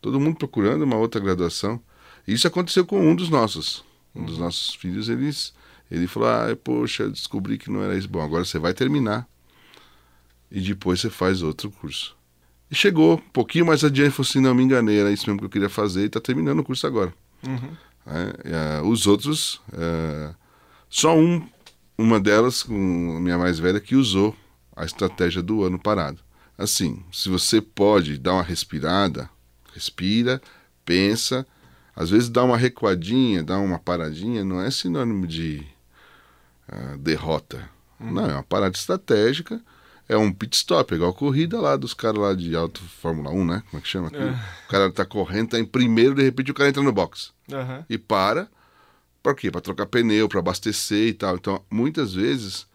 todo 0.01 0.19
mundo 0.19 0.37
procurando 0.37 0.83
uma 0.83 0.95
outra 0.95 1.19
graduação. 1.19 1.81
Isso 2.27 2.47
aconteceu 2.47 2.85
com 2.85 2.99
um 2.99 3.15
dos 3.15 3.29
nossos. 3.29 3.83
Um 4.15 4.25
dos 4.25 4.37
nossos 4.37 4.75
filhos, 4.75 5.09
eles, 5.09 5.53
ele 5.91 6.07
falou: 6.07 6.29
Ah, 6.29 6.57
poxa, 6.63 7.09
descobri 7.09 7.57
que 7.57 7.69
não 7.69 7.83
era 7.83 7.97
isso. 7.97 8.07
Bom, 8.07 8.21
agora 8.21 8.43
você 8.43 8.57
vai 8.57 8.73
terminar. 8.73 9.27
E 10.49 10.61
depois 10.61 11.01
você 11.01 11.09
faz 11.09 11.41
outro 11.41 11.69
curso. 11.69 12.15
E 12.69 12.75
chegou 12.75 13.15
um 13.15 13.31
pouquinho 13.31 13.65
mais 13.65 13.83
adiante 13.83 14.11
falou 14.11 14.27
assim: 14.27 14.41
não, 14.41 14.53
me 14.53 14.63
enganei, 14.63 14.99
era 14.99 15.11
isso 15.11 15.25
mesmo 15.27 15.39
que 15.39 15.45
eu 15.45 15.49
queria 15.49 15.69
fazer 15.69 16.03
e 16.03 16.05
está 16.05 16.19
terminando 16.19 16.59
o 16.59 16.63
curso 16.63 16.85
agora. 16.85 17.13
Uhum. 17.45 17.75
É, 18.05 18.81
os 18.83 19.05
outros, 19.05 19.61
é, 19.73 20.33
só 20.89 21.17
um, 21.17 21.45
uma 21.97 22.19
delas, 22.19 22.65
minha 22.65 23.37
mais 23.37 23.59
velha, 23.59 23.79
que 23.79 23.95
usou 23.95 24.35
a 24.75 24.85
estratégia 24.85 25.41
do 25.41 25.63
ano 25.63 25.79
parado. 25.79 26.19
Assim, 26.57 27.03
se 27.11 27.29
você 27.29 27.61
pode 27.61 28.17
dar 28.17 28.33
uma 28.33 28.43
respirada, 28.43 29.29
respira, 29.73 30.41
pensa, 30.83 31.45
às 31.95 32.09
vezes 32.09 32.29
dá 32.29 32.43
uma 32.43 32.57
recuadinha, 32.57 33.43
dá 33.43 33.59
uma 33.59 33.77
paradinha, 33.77 34.43
não 34.43 34.61
é 34.61 34.71
sinônimo 34.71 35.27
de 35.27 35.65
uh, 36.71 36.97
derrota. 36.97 37.69
Uhum. 37.99 38.11
Não, 38.11 38.29
é 38.29 38.33
uma 38.33 38.43
parada 38.43 38.75
estratégica 38.75 39.61
é 40.09 40.17
um 40.17 40.31
pit 40.31 40.55
stop, 40.55 40.93
é 40.93 40.95
igual 40.95 41.11
a 41.11 41.13
corrida 41.13 41.59
lá 41.59 41.75
dos 41.75 41.93
caras 41.93 42.21
lá 42.21 42.33
de 42.33 42.55
alto 42.55 42.81
Fórmula 42.81 43.29
1, 43.29 43.45
né? 43.45 43.63
Como 43.69 43.79
é 43.79 43.81
que 43.81 43.87
chama? 43.87 44.09
É. 44.13 44.31
O 44.65 44.69
cara 44.69 44.91
tá 44.91 45.05
correndo, 45.05 45.49
tá 45.49 45.59
em 45.59 45.65
primeiro, 45.65 46.15
de 46.15 46.23
repente 46.23 46.51
o 46.51 46.53
cara 46.53 46.69
entra 46.69 46.81
no 46.81 46.93
box. 46.93 47.31
Uhum. 47.51 47.83
E 47.89 47.97
para. 47.97 48.47
Para 49.21 49.35
quê? 49.35 49.51
Para 49.51 49.59
trocar 49.59 49.85
pneu, 49.87 50.29
para 50.29 50.39
abastecer 50.39 51.09
e 51.09 51.13
tal. 51.13 51.35
Então, 51.35 51.61
muitas 51.69 52.13
vezes, 52.13 52.65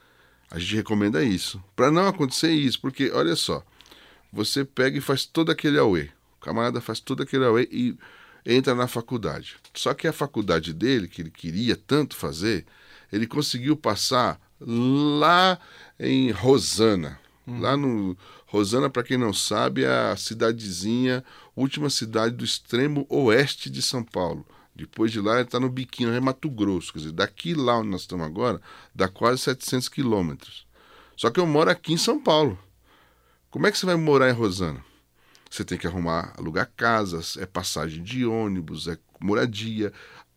a 0.51 0.59
gente 0.59 0.77
recomenda 0.77 1.25
isso. 1.25 1.63
Para 1.75 1.91
não 1.91 2.07
acontecer 2.07 2.51
isso, 2.51 2.79
porque, 2.81 3.11
olha 3.11 3.35
só, 3.35 3.65
você 4.33 4.65
pega 4.65 4.97
e 4.97 5.01
faz 5.01 5.27
todo 5.27 5.53
aquele 5.53 5.79
away. 5.79 6.11
O 6.41 6.45
camarada 6.45 6.81
faz 6.81 6.99
todo 7.01 7.23
aquele 7.23 7.45
away 7.45 7.69
e 7.71 7.97
entra 8.47 8.75
na 8.75 8.89
faculdade. 8.89 9.57
Só 9.75 9.95
que 9.95 10.09
a 10.09 10.13
faculdade 10.13 10.73
dele, 10.73 11.09
que 11.09 11.23
ele 11.23 11.31
queria 11.31 11.77
tanto 11.77 12.17
fazer, 12.17 12.65
ele 13.13 13.27
conseguiu 13.27 13.77
passar 13.77 14.41
lá 14.61 15.59
em 15.99 16.31
Rosana. 16.31 17.21
Hum. 17.47 17.61
Lá 17.61 17.77
no. 17.77 18.17
Rosana, 18.47 18.91
para 18.91 19.03
quem 19.03 19.17
não 19.17 19.33
sabe, 19.33 19.85
é 19.85 20.11
a 20.13 20.17
cidadezinha, 20.17 21.25
última 21.57 21.89
cidade 21.89 22.35
do 22.35 22.45
extremo 22.45 23.07
oeste 23.09 23.71
de 23.71 23.81
São 23.81 24.03
Paulo. 24.03 24.47
Depois 24.75 25.11
de 25.11 25.21
lá, 25.21 25.41
está 25.41 25.59
no 25.61 25.69
biquinho, 25.69 26.13
é 26.13 26.21
Mato 26.21 26.51
Grosso. 26.51 26.93
Quer 26.93 26.99
dizer, 27.01 27.13
daqui 27.13 27.55
lá 27.55 27.79
onde 27.79 27.89
nós 27.89 28.03
estamos 28.03 28.27
agora, 28.27 28.61
dá 28.95 29.09
quase 29.09 29.43
700 29.43 29.89
quilômetros. 29.89 30.67
Só 31.17 31.31
que 31.31 31.41
eu 31.41 31.47
moro 31.47 31.71
aqui 31.71 31.93
em 31.93 31.99
São 31.99 32.23
Paulo. 32.23 32.59
Como 33.53 33.67
é 33.67 33.71
que 33.71 33.77
você 33.77 33.85
vai 33.85 33.97
morar 33.97 34.31
em 34.31 34.33
Rosana? 34.33 34.83
Você 35.51 35.63
tem 35.63 35.77
que 35.77 35.87
arrumar, 35.87 36.33
alugar 36.39 36.73
casas, 36.75 37.37
é 37.37 37.45
passagem 37.45 38.03
de 38.03 38.25
ônibus, 38.25 38.89
é 38.89 38.97
moradia, 39.21 39.93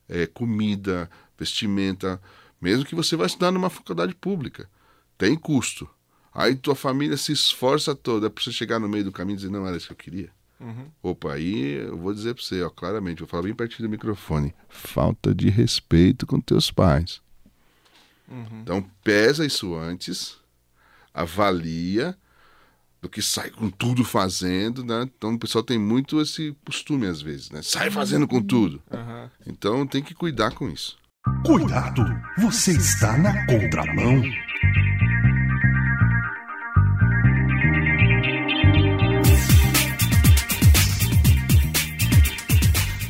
é 0.09 0.27
comida, 0.27 1.09
vestimenta, 1.39 2.21
mesmo 2.59 2.83
que 2.83 2.93
você 2.93 3.15
vá 3.15 3.25
estudar 3.25 3.53
numa 3.53 3.69
faculdade 3.69 4.13
pública. 4.13 4.69
Tem 5.17 5.33
custo. 5.37 5.89
Aí 6.33 6.57
tua 6.57 6.75
família 6.75 7.15
se 7.15 7.31
esforça 7.31 7.95
toda 7.95 8.29
para 8.29 8.43
você 8.43 8.51
chegar 8.51 8.79
no 8.79 8.89
meio 8.89 9.05
do 9.05 9.13
caminho 9.13 9.35
e 9.35 9.37
dizer, 9.37 9.49
não 9.49 9.65
era 9.65 9.77
isso 9.77 9.87
que 9.87 9.93
eu 9.93 9.97
queria. 9.97 10.29
Uhum. 10.59 10.91
Opa, 11.01 11.35
aí 11.35 11.87
eu 11.87 11.97
vou 11.97 12.13
dizer 12.13 12.33
para 12.33 12.43
você, 12.43 12.61
ó, 12.63 12.69
claramente, 12.69 13.19
vou 13.19 13.29
falar 13.29 13.43
bem 13.43 13.55
pertinho 13.55 13.87
do 13.87 13.91
microfone. 13.91 14.53
Falta 14.67 15.33
de 15.33 15.47
respeito 15.47 16.27
com 16.27 16.41
teus 16.41 16.69
pais. 16.69 17.21
Uhum. 18.27 18.59
Então 18.61 18.85
pesa 19.01 19.45
isso 19.45 19.73
antes, 19.73 20.37
avalia 21.13 22.17
do 23.05 23.09
que 23.09 23.21
sai 23.21 23.51
com 23.51 23.69
tudo 23.69 24.03
fazendo, 24.03 24.83
né? 24.83 25.07
Então 25.15 25.35
o 25.35 25.39
pessoal 25.39 25.63
tem 25.63 25.77
muito 25.77 26.19
esse 26.19 26.55
costume 26.65 27.05
às 27.05 27.21
vezes, 27.21 27.51
né? 27.51 27.61
Sai 27.61 27.91
fazendo 27.91 28.27
com 28.27 28.41
tudo. 28.41 28.81
Uhum. 28.91 29.29
Então 29.45 29.87
tem 29.87 30.01
que 30.01 30.15
cuidar 30.15 30.51
com 30.51 30.67
isso. 30.67 30.97
Cuidado, 31.45 32.03
você 32.39 32.71
está 32.71 33.15
na 33.17 33.45
contramão. 33.45 34.23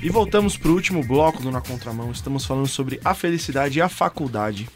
E 0.02 0.10
voltamos 0.10 0.56
para 0.56 0.70
o 0.70 0.74
último 0.74 1.04
bloco 1.04 1.42
do 1.42 1.50
Na 1.50 1.62
Contramão. 1.62 2.12
Estamos 2.12 2.46
falando 2.46 2.68
sobre 2.68 3.00
a 3.04 3.14
felicidade 3.14 3.80
e 3.80 3.82
a 3.82 3.90
faculdade. 3.90 4.68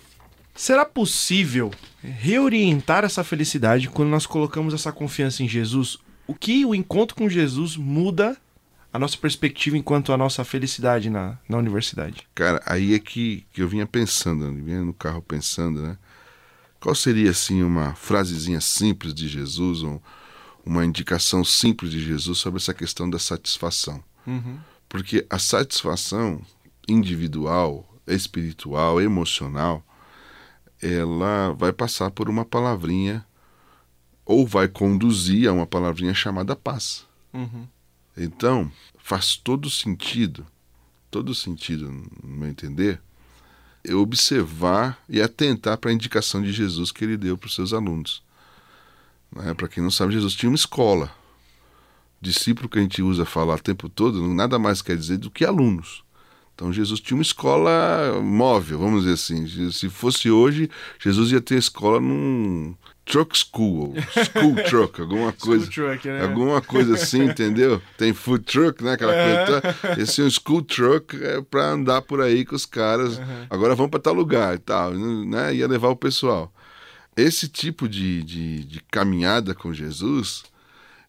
Será 0.59 0.83
possível 0.83 1.71
reorientar 2.03 3.05
essa 3.05 3.23
felicidade 3.23 3.87
quando 3.87 4.09
nós 4.09 4.25
colocamos 4.25 4.73
essa 4.73 4.91
confiança 4.91 5.41
em 5.41 5.47
Jesus? 5.47 5.97
O 6.27 6.35
que 6.35 6.65
o 6.65 6.75
encontro 6.75 7.15
com 7.15 7.29
Jesus 7.29 7.77
muda 7.77 8.35
a 8.91 8.99
nossa 8.99 9.15
perspectiva 9.15 9.77
enquanto 9.77 10.11
a 10.11 10.17
nossa 10.17 10.43
felicidade 10.43 11.09
na, 11.09 11.39
na 11.47 11.57
universidade? 11.57 12.27
Cara, 12.35 12.61
aí 12.65 12.93
é 12.93 12.99
que, 12.99 13.45
que 13.53 13.61
eu 13.61 13.69
vinha 13.69 13.87
pensando, 13.87 14.43
eu 14.43 14.53
vinha 14.53 14.83
no 14.83 14.93
carro 14.93 15.21
pensando, 15.21 15.81
né? 15.81 15.97
Qual 16.77 16.93
seria, 16.93 17.31
assim, 17.31 17.63
uma 17.63 17.95
frasezinha 17.95 18.59
simples 18.59 19.13
de 19.13 19.29
Jesus, 19.29 19.81
ou 19.81 20.03
uma 20.65 20.83
indicação 20.83 21.41
simples 21.41 21.89
de 21.89 22.01
Jesus 22.03 22.37
sobre 22.37 22.59
essa 22.59 22.73
questão 22.73 23.09
da 23.09 23.17
satisfação? 23.17 24.03
Uhum. 24.27 24.59
Porque 24.89 25.25
a 25.29 25.39
satisfação 25.39 26.41
individual, 26.85 27.87
espiritual, 28.05 28.99
emocional, 28.99 29.85
ela 30.81 31.53
vai 31.53 31.73
passar 31.73 32.11
por 32.11 32.29
uma 32.29 32.45
palavrinha 32.45 33.25
ou 34.25 34.45
vai 34.45 34.67
conduzir 34.67 35.49
a 35.49 35.53
uma 35.53 35.65
palavrinha 35.65 36.13
chamada 36.13 36.55
paz. 36.55 37.05
Uhum. 37.33 37.67
Então, 38.15 38.71
faz 38.97 39.35
todo 39.35 39.69
sentido, 39.69 40.45
todo 41.09 41.33
sentido, 41.33 41.89
no 42.23 42.37
meu 42.37 42.49
entender, 42.49 43.01
eu 43.83 44.01
observar 44.01 45.01
e 45.07 45.21
atentar 45.21 45.77
para 45.77 45.89
a 45.89 45.93
indicação 45.93 46.41
de 46.41 46.51
Jesus 46.51 46.91
que 46.91 47.03
ele 47.03 47.17
deu 47.17 47.37
para 47.37 47.47
os 47.47 47.55
seus 47.55 47.73
alunos. 47.73 48.21
Né? 49.35 49.53
Para 49.53 49.67
quem 49.67 49.81
não 49.81 49.91
sabe, 49.91 50.13
Jesus 50.13 50.33
tinha 50.33 50.49
uma 50.49 50.55
escola 50.55 51.11
discípulo 52.21 52.67
que 52.67 52.77
a 52.77 52.81
gente 52.81 53.01
usa 53.01 53.25
falar 53.25 53.55
o 53.55 53.61
tempo 53.61 53.87
todo, 53.87 54.21
nada 54.33 54.59
mais 54.59 54.81
quer 54.81 54.97
dizer 54.97 55.17
do 55.17 55.31
que 55.31 55.45
alunos. 55.45 56.03
Então 56.59 56.73
Jesus 56.73 56.99
tinha 56.99 57.15
uma 57.15 57.23
escola 57.23 58.19
móvel, 58.21 58.79
vamos 58.79 59.03
dizer 59.03 59.13
assim. 59.13 59.71
Se 59.71 59.87
fosse 59.87 60.29
hoje, 60.29 60.69
Jesus 60.99 61.31
ia 61.31 61.39
ter 61.39 61.55
escola 61.55 62.01
num 62.01 62.75
truck 63.05 63.33
school, 63.37 63.93
school 64.25 64.55
truck, 64.67 64.99
alguma 64.99 65.31
coisa. 65.31 65.65
Truck, 65.71 66.05
né? 66.05 66.21
Alguma 66.21 66.61
coisa 66.61 66.95
assim, 66.95 67.23
entendeu? 67.31 67.81
Tem 67.97 68.11
food 68.11 68.43
truck, 68.43 68.83
né? 68.83 68.91
Aquela 68.91 69.15
é. 69.15 69.45
coisa. 69.45 69.61
Esse 70.01 70.19
é 70.19 70.25
um 70.25 70.29
school 70.29 70.61
truck 70.61 71.15
é 71.23 71.41
para 71.41 71.69
andar 71.69 72.01
por 72.01 72.19
aí 72.19 72.43
com 72.43 72.57
os 72.57 72.65
caras. 72.65 73.17
Uhum. 73.17 73.47
Agora 73.49 73.73
vamos 73.73 73.91
para 73.91 74.01
tal 74.01 74.13
lugar 74.13 74.55
e 74.55 74.59
tal, 74.59 74.93
né? 74.93 75.55
Ia 75.55 75.65
levar 75.65 75.87
o 75.87 75.95
pessoal. 75.95 76.53
Esse 77.15 77.47
tipo 77.47 77.87
de, 77.87 78.21
de, 78.21 78.65
de 78.65 78.81
caminhada 78.91 79.55
com 79.55 79.73
Jesus 79.73 80.43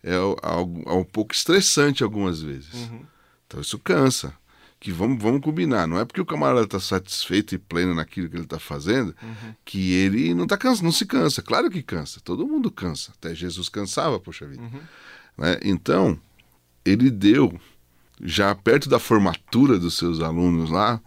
é 0.00 0.14
algo, 0.14 0.84
é 0.86 0.92
um 0.92 1.02
pouco 1.02 1.34
estressante 1.34 2.04
algumas 2.04 2.40
vezes. 2.40 2.72
Uhum. 2.72 3.02
Então 3.48 3.60
isso 3.60 3.80
cansa. 3.80 4.32
Que 4.80 4.90
vamos, 4.90 5.22
vamos 5.22 5.42
combinar, 5.42 5.86
não 5.86 6.00
é 6.00 6.06
porque 6.06 6.22
o 6.22 6.24
camarada 6.24 6.62
está 6.62 6.80
satisfeito 6.80 7.54
e 7.54 7.58
pleno 7.58 7.94
naquilo 7.94 8.30
que 8.30 8.36
ele 8.36 8.44
está 8.44 8.58
fazendo 8.58 9.14
uhum. 9.22 9.54
que 9.62 9.92
ele 9.92 10.32
não 10.32 10.46
tá 10.46 10.56
cansa, 10.56 10.82
não 10.82 10.90
se 10.90 11.04
cansa. 11.04 11.42
Claro 11.42 11.70
que 11.70 11.82
cansa, 11.82 12.18
todo 12.24 12.48
mundo 12.48 12.70
cansa. 12.70 13.12
Até 13.14 13.34
Jesus 13.34 13.68
cansava, 13.68 14.18
poxa 14.18 14.46
vida. 14.46 14.62
Uhum. 14.62 14.80
Né? 15.36 15.60
Então, 15.62 16.18
ele 16.82 17.10
deu, 17.10 17.60
já 18.22 18.54
perto 18.54 18.88
da 18.88 18.98
formatura 18.98 19.78
dos 19.78 19.98
seus 19.98 20.20
alunos 20.20 20.70
lá, 20.70 20.98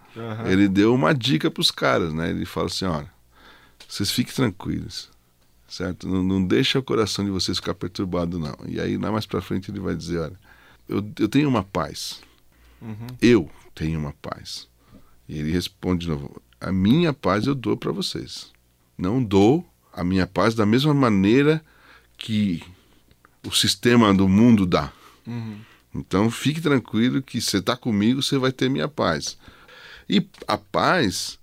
ele 0.48 0.68
deu 0.68 0.94
uma 0.94 1.12
dica 1.12 1.50
para 1.50 1.62
os 1.62 1.72
caras, 1.72 2.14
né? 2.14 2.30
Ele 2.30 2.46
fala 2.46 2.68
assim: 2.68 2.86
olha, 2.86 3.12
vocês 3.88 4.12
fiquem 4.12 4.36
tranquilos 4.36 5.12
certo? 5.74 6.08
Não, 6.08 6.22
não 6.22 6.46
deixa 6.46 6.78
o 6.78 6.84
coração 6.84 7.26
de 7.26 7.32
vocês 7.32 7.58
ficar 7.58 7.74
perturbado, 7.74 8.38
não. 8.38 8.56
E 8.68 8.80
aí, 8.80 8.96
lá 8.96 9.12
mais 9.12 9.26
para 9.26 9.42
frente, 9.42 9.72
ele 9.72 9.80
vai 9.80 9.96
dizer: 9.96 10.20
olha, 10.20 10.40
eu, 10.88 11.04
eu 11.20 11.28
tenho 11.28 11.50
uma 11.50 11.64
paz. 11.64 12.22
Uhum. 12.84 13.08
Eu 13.22 13.50
tenho 13.74 14.00
uma 14.00 14.14
paz. 14.22 14.68
E 15.28 15.40
ele 15.40 15.52
responde 15.52 16.06
de 16.06 16.12
novo: 16.12 16.42
a 16.60 16.72
minha 16.72 17.14
paz 17.14 17.48
eu 17.48 17.56
dou 17.56 17.78
para 17.78 17.92
vocês. 17.92 18.52
Não 18.98 19.24
dou 19.24 19.66
a 19.92 20.04
minha 20.04 20.28
paz 20.28 20.54
da 20.54 20.66
mesma 20.66 20.94
maneira 20.94 21.64
que 22.18 22.62
o 23.46 23.52
sistema 23.52 24.14
do 24.14 24.28
mundo 24.28 24.66
dá. 24.66 24.92
Uhum. 25.26 25.60
Então 25.96 26.30
fique 26.30 26.60
tranquilo 26.60 27.22
que 27.22 27.40
você 27.40 27.58
está 27.58 27.78
comigo, 27.78 28.22
você 28.22 28.38
vai 28.38 28.52
ter 28.52 28.70
minha 28.70 28.88
paz. 28.88 29.38
E 30.10 30.28
a 30.48 30.58
paz 30.58 31.40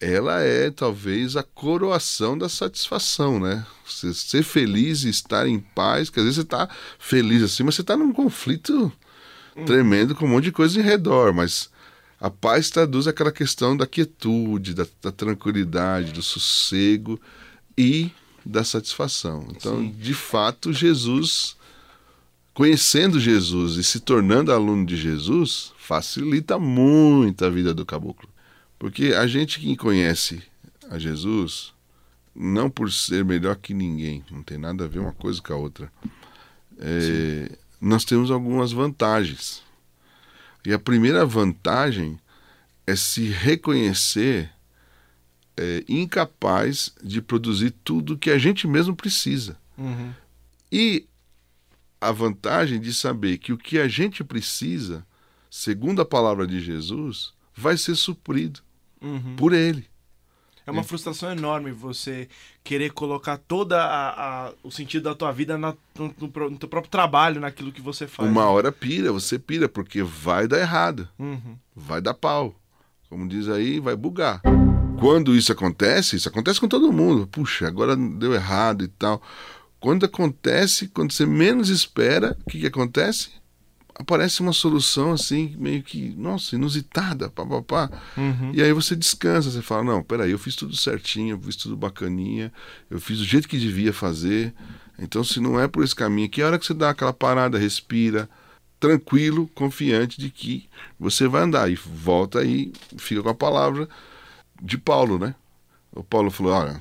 ela 0.00 0.40
é 0.40 0.70
talvez 0.70 1.36
a 1.36 1.42
coroação 1.42 2.38
da 2.38 2.48
satisfação, 2.48 3.40
né? 3.40 3.66
Você 3.84 4.14
ser 4.14 4.44
feliz 4.44 5.02
e 5.02 5.08
estar 5.08 5.48
em 5.48 5.58
paz, 5.58 6.08
que 6.08 6.20
às 6.20 6.24
vezes 6.24 6.36
você 6.36 6.42
está 6.42 6.68
feliz 6.98 7.42
assim, 7.42 7.64
mas 7.64 7.74
você 7.74 7.80
está 7.80 7.96
num 7.96 8.12
conflito 8.12 8.92
hum. 9.58 9.64
tremendo 9.64 10.14
com 10.14 10.24
um 10.24 10.28
monte 10.28 10.44
de 10.44 10.52
coisa 10.52 10.78
em 10.78 10.82
redor, 10.82 11.32
mas 11.32 11.70
a 12.20 12.30
paz 12.30 12.70
traduz 12.70 13.06
aquela 13.06 13.30
questão 13.30 13.76
da 13.76 13.86
quietude, 13.86 14.74
da, 14.74 14.86
da 15.02 15.12
tranquilidade, 15.12 16.12
do 16.12 16.22
sossego 16.22 17.20
e 17.76 18.10
da 18.44 18.64
satisfação. 18.64 19.46
Então, 19.50 19.78
Sim. 19.78 19.94
de 19.98 20.14
fato, 20.14 20.72
Jesus, 20.72 21.56
conhecendo 22.52 23.20
Jesus 23.20 23.76
e 23.76 23.84
se 23.84 24.00
tornando 24.00 24.52
aluno 24.52 24.84
de 24.84 24.96
Jesus, 24.96 25.72
facilita 25.78 26.58
muito 26.58 27.44
a 27.44 27.50
vida 27.50 27.72
do 27.72 27.86
caboclo. 27.86 28.28
Porque 28.78 29.06
a 29.06 29.26
gente 29.26 29.60
que 29.60 29.76
conhece 29.76 30.42
a 30.90 30.98
Jesus, 30.98 31.72
não 32.34 32.70
por 32.70 32.90
ser 32.90 33.24
melhor 33.24 33.56
que 33.56 33.74
ninguém, 33.74 34.24
não 34.30 34.42
tem 34.42 34.58
nada 34.58 34.84
a 34.84 34.88
ver 34.88 35.00
uma 35.00 35.12
coisa 35.12 35.40
com 35.42 35.52
a 35.52 35.56
outra, 35.56 35.92
é, 36.78 37.50
nós 37.80 38.04
temos 38.04 38.30
algumas 38.30 38.72
vantagens. 38.72 39.62
E 40.64 40.72
a 40.72 40.78
primeira 40.78 41.24
vantagem 41.24 42.18
é 42.86 42.96
se 42.96 43.28
reconhecer 43.28 44.50
é, 45.56 45.84
incapaz 45.88 46.94
de 47.02 47.20
produzir 47.20 47.70
tudo 47.82 48.18
que 48.18 48.30
a 48.30 48.38
gente 48.38 48.66
mesmo 48.66 48.94
precisa. 48.94 49.58
Uhum. 49.76 50.12
E 50.70 51.06
a 52.00 52.12
vantagem 52.12 52.80
de 52.80 52.94
saber 52.94 53.38
que 53.38 53.52
o 53.52 53.58
que 53.58 53.78
a 53.78 53.88
gente 53.88 54.22
precisa, 54.22 55.04
segundo 55.50 56.00
a 56.00 56.04
palavra 56.04 56.46
de 56.46 56.60
Jesus, 56.60 57.32
vai 57.54 57.76
ser 57.76 57.96
suprido 57.96 58.60
uhum. 59.00 59.34
por 59.36 59.52
ele. 59.52 59.87
É 60.68 60.70
uma 60.70 60.84
frustração 60.84 61.32
enorme 61.32 61.72
você 61.72 62.28
querer 62.62 62.92
colocar 62.92 63.38
toda 63.38 63.82
a, 63.82 64.48
a 64.48 64.52
o 64.62 64.70
sentido 64.70 65.04
da 65.04 65.14
tua 65.14 65.32
vida 65.32 65.56
na, 65.56 65.74
no, 65.98 66.14
no, 66.18 66.50
no, 66.50 66.58
teu 66.58 66.68
próprio 66.68 66.90
trabalho, 66.90 67.40
naquilo 67.40 67.72
que 67.72 67.80
você 67.80 68.06
faz. 68.06 68.30
Uma 68.30 68.50
hora 68.50 68.70
pira, 68.70 69.10
você 69.10 69.38
pira, 69.38 69.68
porque 69.68 70.02
vai 70.02 70.46
dar 70.46 70.58
errado. 70.58 71.08
Uhum. 71.18 71.56
Vai 71.74 72.00
dar 72.00 72.12
pau. 72.12 72.54
Como 73.08 73.26
diz 73.26 73.48
aí, 73.48 73.80
vai 73.80 73.96
bugar. 73.96 74.42
Quando 75.00 75.34
isso 75.34 75.52
acontece, 75.52 76.16
isso 76.16 76.28
acontece 76.28 76.60
com 76.60 76.68
todo 76.68 76.92
mundo. 76.92 77.26
Puxa, 77.26 77.66
agora 77.66 77.96
deu 77.96 78.34
errado 78.34 78.84
e 78.84 78.88
tal. 78.88 79.22
Quando 79.80 80.04
acontece, 80.04 80.88
quando 80.88 81.12
você 81.12 81.24
menos 81.24 81.70
espera, 81.70 82.36
o 82.44 82.50
que, 82.50 82.60
que 82.60 82.66
acontece? 82.66 83.30
Aparece 83.98 84.40
uma 84.40 84.52
solução 84.52 85.12
assim, 85.12 85.54
meio 85.58 85.82
que, 85.82 86.14
nossa, 86.16 86.54
inusitada, 86.54 87.28
papapá. 87.28 87.90
Uhum. 88.16 88.52
E 88.54 88.62
aí 88.62 88.72
você 88.72 88.94
descansa, 88.94 89.50
você 89.50 89.60
fala, 89.60 89.82
não, 89.82 90.02
peraí, 90.02 90.30
eu 90.30 90.38
fiz 90.38 90.54
tudo 90.54 90.76
certinho, 90.76 91.34
eu 91.34 91.40
fiz 91.40 91.56
tudo 91.56 91.76
bacaninha, 91.76 92.52
eu 92.88 93.00
fiz 93.00 93.18
do 93.18 93.24
jeito 93.24 93.48
que 93.48 93.58
devia 93.58 93.92
fazer. 93.92 94.54
Então, 94.98 95.24
se 95.24 95.40
não 95.40 95.60
é 95.60 95.66
por 95.66 95.82
esse 95.82 95.94
caminho 95.94 96.28
aqui, 96.28 96.40
a 96.40 96.46
hora 96.46 96.58
que 96.58 96.66
você 96.66 96.74
dá 96.74 96.90
aquela 96.90 97.12
parada, 97.12 97.58
respira, 97.58 98.30
tranquilo, 98.78 99.50
confiante 99.54 100.20
de 100.20 100.30
que 100.30 100.68
você 100.98 101.26
vai 101.26 101.42
andar. 101.42 101.70
E 101.70 101.74
volta 101.74 102.38
aí, 102.38 102.72
fica 102.96 103.22
com 103.22 103.28
a 103.28 103.34
palavra 103.34 103.88
de 104.62 104.78
Paulo, 104.78 105.18
né? 105.18 105.34
O 105.92 106.04
Paulo 106.04 106.30
falou, 106.30 106.52
olha, 106.52 106.80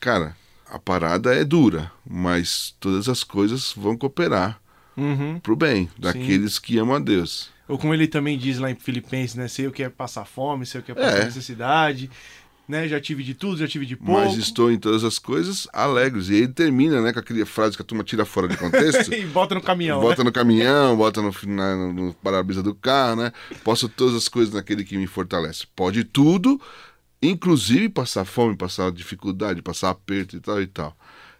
cara, 0.00 0.36
a 0.66 0.78
parada 0.78 1.34
é 1.34 1.44
dura, 1.44 1.90
mas 2.06 2.74
todas 2.78 3.08
as 3.08 3.24
coisas 3.24 3.72
vão 3.74 3.96
cooperar 3.96 4.60
Uhum. 4.98 5.38
pro 5.40 5.54
bem, 5.56 5.88
daqueles 5.98 6.58
que 6.58 6.76
amam 6.78 6.96
a 6.96 6.98
Deus. 6.98 7.50
Ou 7.68 7.78
como 7.78 7.94
ele 7.94 8.06
também 8.08 8.36
diz 8.36 8.58
lá 8.58 8.70
em 8.70 8.74
Filipenses, 8.74 9.36
né? 9.36 9.46
Sei 9.46 9.66
o 9.66 9.70
que 9.72 9.82
é 9.82 9.88
passar 9.88 10.24
fome, 10.24 10.66
sei 10.66 10.80
o 10.80 10.84
que 10.84 10.90
é 10.90 10.94
passar 10.94 11.18
É. 11.18 11.24
necessidade, 11.26 12.10
né? 12.66 12.88
Já 12.88 12.98
tive 13.00 13.22
de 13.22 13.34
tudo, 13.34 13.58
já 13.58 13.68
tive 13.68 13.84
de 13.86 13.94
pouco. 13.94 14.12
Mas 14.12 14.36
estou 14.36 14.72
em 14.72 14.78
todas 14.78 15.04
as 15.04 15.18
coisas 15.18 15.68
alegres. 15.72 16.30
E 16.30 16.34
ele 16.36 16.48
termina, 16.48 17.00
né, 17.02 17.12
com 17.12 17.18
aquela 17.18 17.44
frase 17.46 17.76
que 17.76 17.82
a 17.82 17.84
turma 17.84 18.02
tira 18.02 18.24
fora 18.24 18.48
de 18.48 18.56
contexto. 18.56 19.12
e 19.14 19.24
bota 19.26 19.54
no 19.54 19.60
caminhão, 19.60 20.00
bota 20.00 20.22
né? 20.22 20.24
no 20.24 20.32
caminhão, 20.32 20.96
bota 20.96 21.20
no, 21.22 21.30
na- 21.46 21.76
no, 21.76 21.92
no 21.92 22.14
para-brisa 22.14 22.62
do 22.62 22.74
carro, 22.74 23.16
né? 23.22 23.32
Posso 23.62 23.86
todas 23.88 24.14
as 24.14 24.28
coisas 24.28 24.52
naquele 24.54 24.82
que 24.82 24.96
me 24.96 25.06
fortalece. 25.06 25.66
Pode 25.76 26.04
tudo, 26.04 26.58
inclusive 27.22 27.88
passar 27.88 28.24
fome, 28.24 28.56
passar 28.56 28.90
dificuldade, 28.92 29.60
passar 29.62 29.90
aperto 29.90 30.36
e 30.36 30.40
tal 30.40 30.60
e 30.62 30.66
tal. 30.66 30.96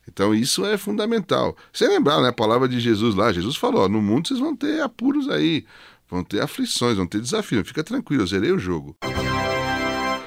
Então 0.09 0.35
isso 0.35 0.65
é 0.65 0.79
fundamental. 0.79 1.57
Você 1.73 1.87
lembrar, 1.87 2.21
né, 2.21 2.29
a 2.29 2.33
palavra 2.33 2.69
de 2.69 2.81
Jesus 2.81 3.15
lá, 3.15 3.33
Jesus 3.33 3.57
falou, 3.57 3.85
ó, 3.85 3.89
no 3.89 4.01
mundo 4.01 4.27
vocês 4.27 4.41
vão 4.41 4.57
ter 4.57 4.81
apuros 4.81 5.29
aí, 5.29 5.65
vão 6.09 6.25
ter 6.25 6.41
aflições, 6.41 6.97
vão 6.97 7.07
ter 7.07 7.21
desafios. 7.21 7.69
Fica 7.69 7.85
tranquilo, 7.85 8.23
eu 8.23 8.27
zerei 8.27 8.51
o 8.51 8.59
jogo. 8.59 8.97